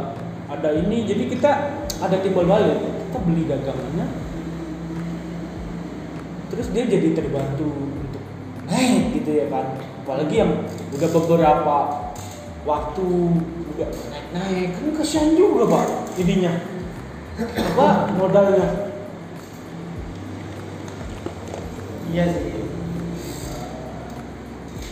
ada 0.50 0.70
ini 0.74 1.06
jadi 1.06 1.30
kita 1.30 1.52
ada 2.02 2.18
timbal 2.26 2.50
balik. 2.50 2.82
Kita 2.82 3.18
beli 3.22 3.46
dagangannya. 3.46 4.10
Terus 6.50 6.68
dia 6.74 6.90
jadi 6.90 7.14
terbantu 7.14 7.70
untuk 7.70 8.24
naik 8.66 9.22
gitu 9.22 9.30
ya 9.38 9.46
kan. 9.54 9.78
Apalagi 10.02 10.36
yang 10.42 10.66
udah 10.98 11.10
beberapa 11.14 11.78
waktu 12.66 13.06
udah 13.78 13.90
naik 14.10 14.28
naik 14.34 14.70
kan 14.74 14.90
kasihan 14.98 15.38
juga 15.38 15.70
pak 15.70 15.86
ininya 16.18 16.58
apa 17.38 18.10
modalnya? 18.18 18.68
Iya 22.10 22.32
sih 22.34 22.55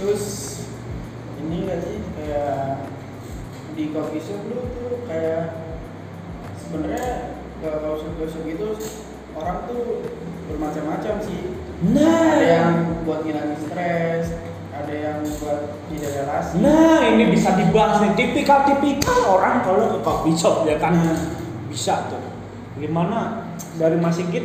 terus 0.04 0.60
ini 1.40 1.64
enggak 1.64 1.80
sih 1.80 1.98
kayak 2.20 2.92
di 3.74 3.84
coffee 3.96 4.20
shop 4.20 4.44
lu 4.52 4.68
tuh 4.76 5.08
kayak 5.08 5.64
sebenarnya 6.60 7.40
kalau 7.64 8.04
coffee 8.04 8.28
shop 8.28 8.46
itu 8.52 8.68
orang 9.40 9.58
tuh 9.72 10.04
bermacam-macam 10.52 11.16
sih. 11.24 11.56
Nah. 11.96 12.36
Ada 12.36 12.48
yang 12.52 12.76
buat 13.08 13.24
ngilangin 13.24 13.60
stres 13.64 14.36
ada 14.74 14.90
yang 14.90 15.22
buat 15.38 15.78
tidak 15.86 16.12
relasi 16.18 16.58
nah 16.66 17.06
ini 17.06 17.30
bisa 17.30 17.54
dibahas 17.54 18.02
nih 18.02 18.14
tipikal 18.18 18.66
tipikal 18.66 19.38
orang 19.38 19.62
kalau 19.62 19.86
ke 19.96 20.00
coffee 20.04 20.36
shop 20.36 20.68
ya 20.68 20.76
kan? 20.82 21.00
Bisa 21.72 22.12
tuh. 22.12 22.20
Gimana 22.76 23.48
dari 23.80 23.96
Mas 24.02 24.20
Sigit 24.20 24.44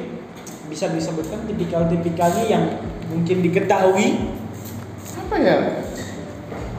bisa 0.70 0.86
disebutkan 0.94 1.48
tipikal-tipikalnya 1.50 2.44
yang 2.46 2.64
mungkin 3.10 3.42
diketahui 3.42 4.38
Apa 5.28 5.36
ya? 5.44 5.56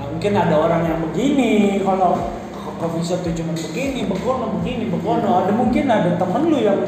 Nah, 0.01 0.07
mungkin 0.09 0.33
ada 0.33 0.55
orang 0.57 0.81
yang 0.89 0.99
begini 1.05 1.85
kalau 1.85 2.33
ke 2.49 2.71
coffee 2.81 3.05
shop 3.05 3.21
tuh 3.21 3.33
cuma 3.37 3.53
begini, 3.53 4.09
begono 4.09 4.57
begini, 4.57 4.89
begono. 4.89 5.45
Ada 5.45 5.53
mungkin 5.53 5.85
ada 5.85 6.17
temen 6.17 6.41
lu 6.49 6.57
yang 6.57 6.81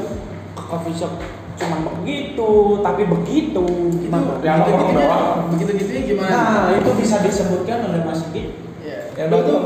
ke 0.58 0.64
coffee 0.66 0.98
shop 0.98 1.22
cuma 1.62 1.78
begitu, 1.86 2.82
tapi 2.82 3.06
begitu. 3.06 3.62
Gimana? 4.02 4.42
Yang 4.42 4.58
begitu 4.66 4.74
orang 4.74 4.90
gitunya 4.90 5.06
bawah. 5.06 5.46
begitu 5.54 5.72
gitunya 5.78 6.04
gimana 6.10 6.34
Nah, 6.34 6.74
itu 6.74 6.92
bisa 6.98 7.16
disebutkan 7.22 7.78
oleh 7.86 8.02
Mas 8.02 8.18
Sigit 8.26 8.48
ya 8.82 8.98
Yang 9.14 9.28
lu 9.30 9.38
tuh 9.46 9.60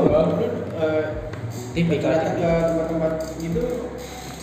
eh, 0.76 1.04
tipikal 1.72 2.12
ke 2.12 2.36
tempat-tempat 2.36 3.12
gitu 3.40 3.64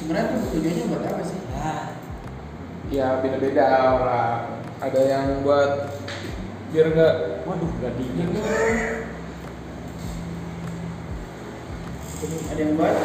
sebenarnya 0.01 0.33
tuh 0.33 0.39
tujuannya 0.57 0.83
buat 0.89 1.03
apa 1.05 1.21
sih 1.21 1.37
Nah, 1.53 1.85
Ya 2.89 3.21
beda-beda 3.21 3.65
orang. 4.01 4.65
Ada 4.81 5.01
yang 5.05 5.25
buat 5.45 5.93
biar 6.73 6.89
nggak 6.89 7.15
waduh, 7.43 7.71
gadinya. 7.83 8.25
ada 12.23 12.61
yang 12.61 12.73
buat 12.79 12.95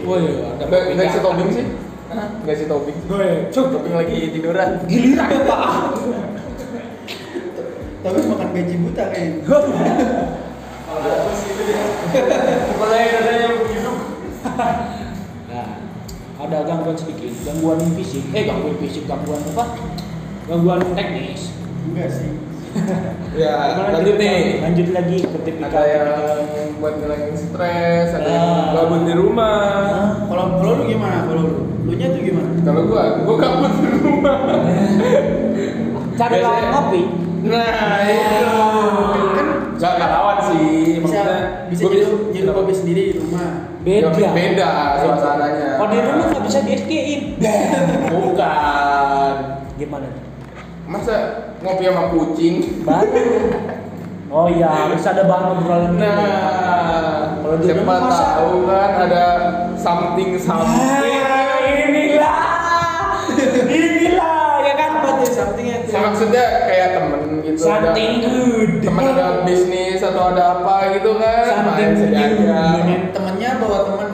Oh 0.00 0.16
iya, 0.16 0.56
ada 0.56 0.76
nggak 0.96 1.06
isi 1.12 1.20
topping 1.20 1.48
sih? 1.52 1.66
Nggak 2.44 2.54
isi 2.56 2.64
topping. 2.64 2.96
Gue, 3.04 3.52
cuk, 3.52 3.66
Topping 3.68 3.94
lagi 3.96 4.16
tiduran. 4.32 4.70
giliran 4.88 5.28
ya 5.28 5.40
Pak. 5.44 5.62
tapi 8.00 8.16
makan 8.24 8.48
gaji 8.56 8.74
buta 8.80 9.04
kayaknya 9.12 9.44
Mulai 12.80 13.04
ada 13.12 13.32
yang 13.44 13.56
hidup. 13.68 13.96
Nah, 15.52 15.68
ada 16.40 16.58
gangguan 16.64 16.96
sedikit, 16.96 17.28
gangguan 17.44 17.76
fisik, 18.00 18.24
eh 18.32 18.48
gangguan 18.48 18.76
fisik, 18.80 19.04
gangguan 19.04 19.44
apa? 19.52 19.64
Gangguan 20.50 20.82
teknis. 20.92 21.54
enggak 21.86 22.10
sih 22.10 22.30
Ya, 23.40 23.54
Gimana 23.74 23.98
lanjut 23.98 24.14
nih. 24.14 24.58
Lanjut 24.58 24.88
lagi 24.90 25.16
ke 25.22 25.38
tipikal. 25.42 25.70
Ada 25.70 25.86
yang 25.86 26.06
tipikal. 26.18 26.38
buat 26.78 26.94
ngilangin 26.98 27.34
stres, 27.34 28.08
ada 28.14 28.26
yang 28.26 28.46
Ah. 28.46 28.66
gabut 28.74 29.02
di 29.06 29.14
rumah. 29.14 29.58
Hah? 29.86 30.08
kalau 30.26 30.44
kalau 30.58 30.72
lu 30.78 30.84
gimana 30.86 31.18
kalau 31.26 31.42
lu 31.46 31.54
lu 31.86 31.92
nya 31.94 32.10
tuh 32.10 32.22
gimana 32.22 32.50
Kalau 32.62 32.82
gua, 32.86 33.02
gua 33.22 33.36
gabut 33.38 33.72
di 33.72 33.88
rumah. 33.96 34.38
cari 36.18 36.36
lawan 36.40 36.64
ngopi. 36.68 37.02
Nah, 37.40 37.98
itu. 38.04 38.58
kan 39.32 39.46
Gak 39.80 40.10
lawan 40.12 40.38
sih, 40.44 41.00
bisa 41.00 41.00
maksudnya 41.00 41.38
bisa 41.70 41.80
gua 41.80 41.90
jadi 41.90 42.04
jadi 42.36 42.50
kopi 42.52 42.72
sendiri 42.72 43.02
di 43.10 43.14
rumah 43.16 43.48
Beda. 43.80 44.12
Ya, 44.12 44.30
beda 44.30 44.70
suasananya. 45.00 45.68
Kalau 45.80 45.88
di 45.88 45.98
rumah 46.04 46.24
nggak 46.28 46.44
bisa 46.44 46.58
di. 46.60 47.14
Bukan. 48.12 49.32
Gimana? 49.74 50.29
Masa 50.90 51.14
ngopi 51.62 51.86
sama 51.86 52.10
kucing? 52.10 52.82
Baru. 52.82 53.22
Oh 54.26 54.46
iya, 54.46 54.66
harus 54.66 55.02
ada 55.02 55.22
bahan 55.22 55.46
obrolan. 55.56 55.94
Nah, 55.94 57.38
Kalau 57.40 57.56
di 57.58 57.64
siapa 57.64 57.78
rumah 57.80 57.98
masa- 58.00 58.30
tahu 58.36 58.54
kan 58.64 58.92
ada 59.06 59.24
something 59.74 60.30
something. 60.34 60.70
Ah, 60.70 61.58
inilah, 61.62 62.38
inilah 63.66 64.50
ya 64.60 64.74
kan. 64.76 64.90
apa 64.92 65.08
tuh 65.18 65.28
somethingnya 65.28 65.76
tuh 65.82 65.90
Saya 65.90 66.02
maksudnya 66.04 66.44
kayak 66.66 66.88
temen 66.92 67.20
gitu. 67.40 67.58
ada- 67.60 67.90
Something 67.90 68.12
good. 68.20 68.70
Temen 68.80 69.04
ada 69.08 69.26
bisnis 69.42 69.98
atau 70.00 70.22
ada 70.28 70.44
apa 70.58 70.74
gitu 70.92 71.10
kan? 71.16 71.42
Something 71.44 71.90
main 71.90 71.94
sini 71.96 72.22
good. 72.36 73.02
temennya 73.10 73.50
bawa 73.58 73.78
temen 73.84 74.10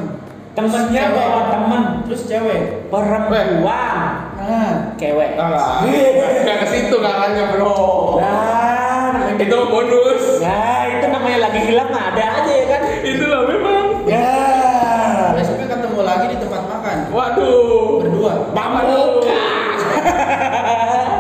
Temennya 0.53 1.05
bawa 1.13 1.41
temen 1.51 1.83
terus 2.05 2.25
cewek 2.25 2.89
perempuan, 2.89 4.16
nah 4.47 4.95
cewek. 4.95 5.31
Enggak, 5.35 5.67
enggak 6.47 6.57
ke 6.63 6.67
situ 6.71 6.97
bro. 6.97 7.75
Dan 8.23 9.35
Itu 9.43 9.57
bonus. 9.69 10.41
Nah, 10.41 10.83
itu 10.87 11.07
namanya 11.11 11.39
lagi 11.51 11.61
hilang 11.67 11.89
mah 11.91 12.15
ada 12.15 12.25
aja 12.41 12.53
ya 12.55 12.67
kan. 12.71 12.81
Itu 13.03 13.25
lah 13.27 13.41
memang. 13.51 13.87
Ya. 14.07 14.39
besoknya 15.35 15.67
ketemu 15.67 16.01
lagi 16.07 16.27
di 16.31 16.37
tempat 16.39 16.63
makan 16.63 16.97
Waduh. 17.11 17.99
berdua 18.07 18.33
Mamuka. 18.55 19.43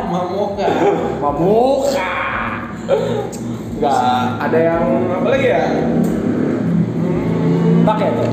mamoka 0.06 0.66
Mamuka. 1.22 2.12
Enggak, 3.76 4.22
ada 4.40 4.58
yang 4.62 4.82
apa 5.10 5.28
lagi 5.28 5.46
ya? 5.50 5.62
Pakai 7.84 8.08
tuh. 8.14 8.30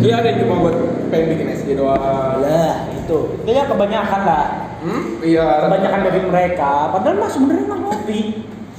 Dia 0.00 0.14
ada 0.22 0.26
yang 0.32 0.38
cuma 0.46 0.54
buat 0.64 0.76
pengen 1.12 1.26
bikin 1.36 1.46
SG 1.52 1.68
doang. 1.76 1.98
Lah, 2.40 2.89
itu. 3.10 3.18
Itu 3.42 3.50
ya 3.50 3.64
kebanyakan 3.66 4.20
lah. 4.22 4.46
Hmm? 4.86 5.02
Iya. 5.18 5.46
Kebanyakan 5.66 6.00
dari 6.06 6.20
mereka. 6.22 6.72
Padahal 6.94 7.16
mah 7.18 7.30
sebenarnya 7.30 7.64
nggak 7.66 7.80
ngopi. 7.82 8.20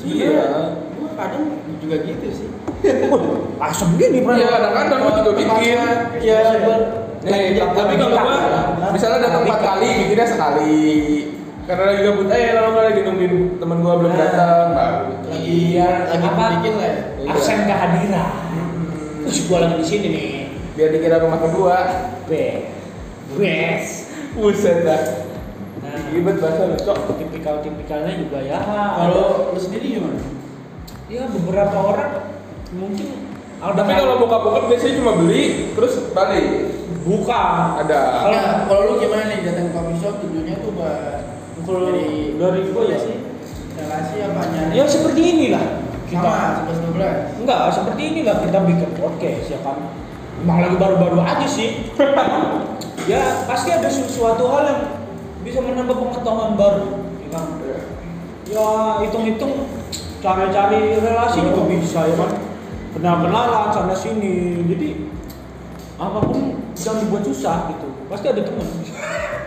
Iya. 0.02 0.48
gua 0.98 1.12
kadang 1.14 1.46
juga 1.78 1.96
gitu 2.06 2.28
sih 2.34 2.50
Wah, 3.14 3.70
asem 3.70 3.94
gini, 4.02 4.26
Bro. 4.26 4.34
Iya, 4.34 4.50
kadang-kadang 4.50 5.00
gua 5.06 5.14
juga 5.22 5.32
bikin. 5.38 5.78
ya 6.26 6.42
buat 6.66 6.84
Nih, 7.22 7.62
tapi 7.62 7.94
kalau 8.02 8.18
gua 8.18 8.90
misalnya 8.90 9.30
datang 9.30 9.46
empat 9.46 9.62
kali, 9.62 9.88
bikinnya 10.02 10.26
sekali. 10.26 10.82
Karena 11.70 11.84
lagi 11.94 12.02
gabut, 12.02 12.28
eh 12.34 12.50
kalau 12.58 12.70
nggak 12.74 12.86
lagi 12.90 13.02
nungguin 13.06 13.34
temen 13.62 13.78
gua 13.86 13.94
belum 14.02 14.14
datang, 14.18 14.74
baru. 14.74 15.06
Iya, 15.30 15.90
lagi 16.10 16.26
apa? 16.26 16.44
bikin 16.58 16.74
lah 16.82 16.90
ya 16.90 16.96
Iya. 17.22 17.30
Absen 17.38 17.60
kehadiran. 17.70 18.34
Terus 19.30 19.40
gua 19.46 19.58
lagi 19.62 19.76
di 19.78 19.86
sini 19.86 20.08
nih. 20.10 20.30
Biar 20.74 20.90
dikira 20.90 21.22
rumah 21.22 21.40
kedua. 21.46 21.78
Be. 22.26 22.74
Wes. 23.38 24.11
Buset 24.34 24.78
dah. 24.82 25.02
Nah, 25.82 25.98
Ribet 26.10 26.38
bahasa 26.38 26.62
lu, 26.66 26.78
Cok. 26.78 27.18
tipikal-tipikalnya 27.18 28.14
juga 28.18 28.40
ya. 28.40 28.60
Kalau 28.62 29.52
lu 29.52 29.60
sendiri 29.60 29.98
gimana? 29.98 30.22
ya 31.06 31.28
beberapa 31.28 31.76
orang 31.76 32.12
mungkin 32.72 33.28
ada 33.60 33.76
Tapi 33.76 33.92
kalau 33.92 34.16
bokap-bokap 34.18 34.64
biasanya 34.66 34.96
cuma 34.96 35.12
beli 35.18 35.76
terus 35.76 36.08
balik. 36.10 36.72
buka 37.02 37.44
Ada. 37.78 38.00
Kalau- 38.22 38.32
Nah, 38.32 38.56
kalau 38.64 38.82
lu 38.88 38.94
gimana 38.98 39.28
nih 39.28 39.44
datang 39.44 39.68
ke 39.68 39.74
coffee 39.74 39.98
shop 39.98 40.16
tujuannya 40.22 40.56
tuh 40.56 40.72
buat 40.72 41.20
Kalau 41.62 41.80
dari 41.84 42.08
dari 42.34 42.62
gua 42.70 42.84
ya 42.86 42.98
sih 42.98 43.18
relasi 43.74 44.16
apa 44.22 44.42
nyari? 44.46 44.72
ya 44.72 44.84
seperti 44.86 45.22
inilah 45.22 45.66
kita 46.06 46.24
Sama, 46.24 46.48
sebelas 46.58 46.78
dua 46.80 46.92
belas. 46.94 47.16
enggak 47.36 47.60
seperti 47.72 48.02
inilah 48.08 48.36
kita 48.40 48.60
bikin 48.64 48.90
podcast 48.96 49.46
ya 49.48 49.60
kan 49.62 49.78
emang 50.38 50.58
lagi 50.62 50.76
baru-baru 50.78 51.20
aja 51.20 51.44
sih 51.46 51.70
ya 53.10 53.46
pasti 53.50 53.70
ada 53.74 53.90
sesuatu 53.90 54.44
hal 54.52 54.64
yang 54.68 54.82
bisa 55.42 55.60
menambah 55.62 55.98
pengetahuan 55.98 56.54
baru 56.54 56.90
ya 57.26 57.30
kan? 57.34 57.48
Ya 58.52 58.68
hitung-hitung 59.06 59.54
cari-cari 60.22 61.00
relasi 61.02 61.40
juga 61.42 61.62
bisa 61.66 62.06
ya 62.06 62.16
kan? 62.20 62.32
Kenal-kenalan 62.94 63.72
sana 63.72 63.96
sini. 63.96 64.62
Jadi 64.68 64.90
apa 65.98 66.20
pun 66.22 66.60
jangan 66.76 67.08
dibuat 67.08 67.24
susah 67.26 67.72
gitu. 67.74 67.88
Pasti 68.12 68.26
ada 68.30 68.42
teman 68.44 68.68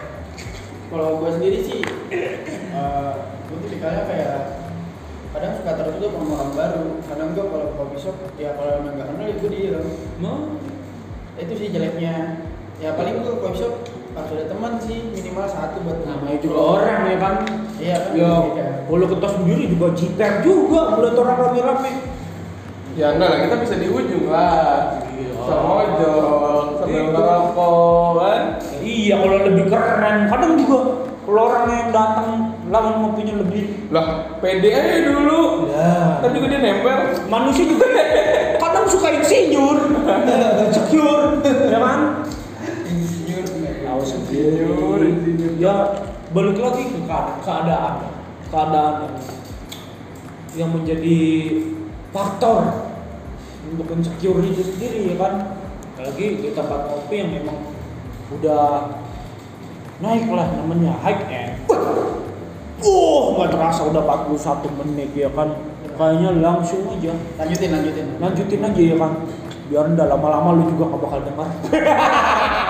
Kalau 0.94 1.18
gue 1.18 1.30
sendiri 1.34 1.59
sih, 1.59 1.82
eh 2.14 3.12
gue 3.50 3.59
tipikalnya 3.66 4.07
kayak 4.07 4.62
kadang 5.34 5.59
suka 5.59 5.72
tertutup 5.74 6.14
sama 6.14 6.32
orang 6.38 6.52
baru. 6.55 6.86
Kadang 7.11 7.28
gue 7.34 7.44
kalau 7.50 7.66
coffee 7.74 7.98
shop, 7.98 8.16
ya 8.38 8.55
kalau 8.55 8.78
emang 8.78 8.94
nggak 8.94 9.09
kenal 9.11 9.26
ya 9.26 9.34
gue 9.42 9.50
diem. 9.50 9.86
Itu 11.34 11.52
sih 11.59 11.74
jeleknya. 11.74 12.46
Ya 12.77 12.91
paling 12.93 13.14
gue 13.16 13.35
coffee 13.35 13.61
shop 13.61 13.75
harus 14.14 14.31
ada 14.33 14.45
teman 14.47 14.79
sih 14.79 15.11
minimal 15.11 15.43
satu 15.45 15.83
buat 15.83 15.99
namanya 16.05 16.39
juga 16.39 16.59
orang 16.79 17.01
ya 17.05 17.16
kan 17.18 17.35
Iya 17.77 17.97
kan. 17.99 18.12
ya 18.14 18.31
kalau 18.87 19.07
kita 19.09 19.29
sendiri 19.29 19.64
juga 19.68 19.87
jiper 19.93 20.33
juga 20.41 20.81
melihat 20.93 21.16
orang 21.18 21.37
rame-rame 21.41 21.93
Ya 22.95 23.11
enggak 23.11 23.27
lah, 23.27 23.39
kita 23.43 23.57
bisa 23.59 23.75
di 23.75 23.91
ujung 23.91 24.31
lah. 24.31 25.03
Iya. 25.11 25.35
Sama 25.43 25.66
ojol, 25.83 26.22
sambil 26.79 26.95
Itu. 26.95 27.11
ngerokok 27.11 28.07
kan. 28.14 28.43
iya 28.79 29.14
kalau 29.18 29.39
lebih 29.43 29.64
keren 29.66 30.16
kadang 30.25 30.53
juga 30.55 30.79
kalau 31.20 31.41
orang 31.43 31.64
yang 31.68 31.89
datang 31.91 32.29
lawan 32.64 32.95
ngopinya 33.03 33.35
lebih 33.43 33.91
Lah, 33.91 34.07
pede 34.39 34.70
aja 34.70 35.11
dulu. 35.11 35.66
ya 35.66 36.22
Kan 36.22 36.31
juga 36.31 36.47
dia 36.49 36.61
nempel. 36.61 36.99
manusia 37.27 37.64
juga 37.66 37.87
kadang 38.57 38.87
suka 38.87 39.09
insinyur 39.11 39.79
insecure 40.62 41.43
ya 41.75 41.79
kan. 41.83 42.01
Tahu 44.35 44.99
Insinyur, 44.99 45.01
insinyur. 45.03 45.53
ya 45.62 45.74
balik 46.35 46.59
lagi 46.59 46.82
ke 46.91 46.99
keadaan 47.07 47.39
keadaan. 47.43 47.95
Keadaan 48.51 48.95
yang, 49.03 49.16
yang 50.55 50.70
menjadi 50.70 51.18
faktor 52.14 52.91
untuk 53.66 53.87
insecure 53.95 54.43
itu 54.47 54.62
sendiri 54.62 55.14
ya 55.14 55.16
kan? 55.18 55.32
Apalagi 55.95 56.26
di 56.43 56.49
tempat 56.55 56.80
kopi 56.91 57.14
yang 57.22 57.30
memang 57.35 57.59
udah 58.35 58.95
naik 60.03 60.26
lah 60.30 60.47
namanya 60.59 60.99
high 61.03 61.22
end. 61.30 61.55
Wah, 62.85 63.22
nggak 63.39 63.49
terasa 63.55 63.80
udah 63.89 64.03
41 64.28 64.78
menit 64.82 65.11
ya 65.14 65.30
kan? 65.32 65.55
Kayaknya 65.95 66.43
langsung 66.43 66.91
aja. 66.91 67.14
Lanjutin, 67.39 67.70
lanjutin. 67.70 68.07
lanjutin 68.18 68.61
aja 68.66 68.82
ya 68.82 68.97
kan? 68.99 69.12
Biar 69.70 69.87
ndak 69.95 70.11
lama-lama 70.11 70.61
lu 70.61 70.62
juga 70.74 70.93
nggak 70.93 71.01
bakal 71.01 71.20
dengar 71.24 71.49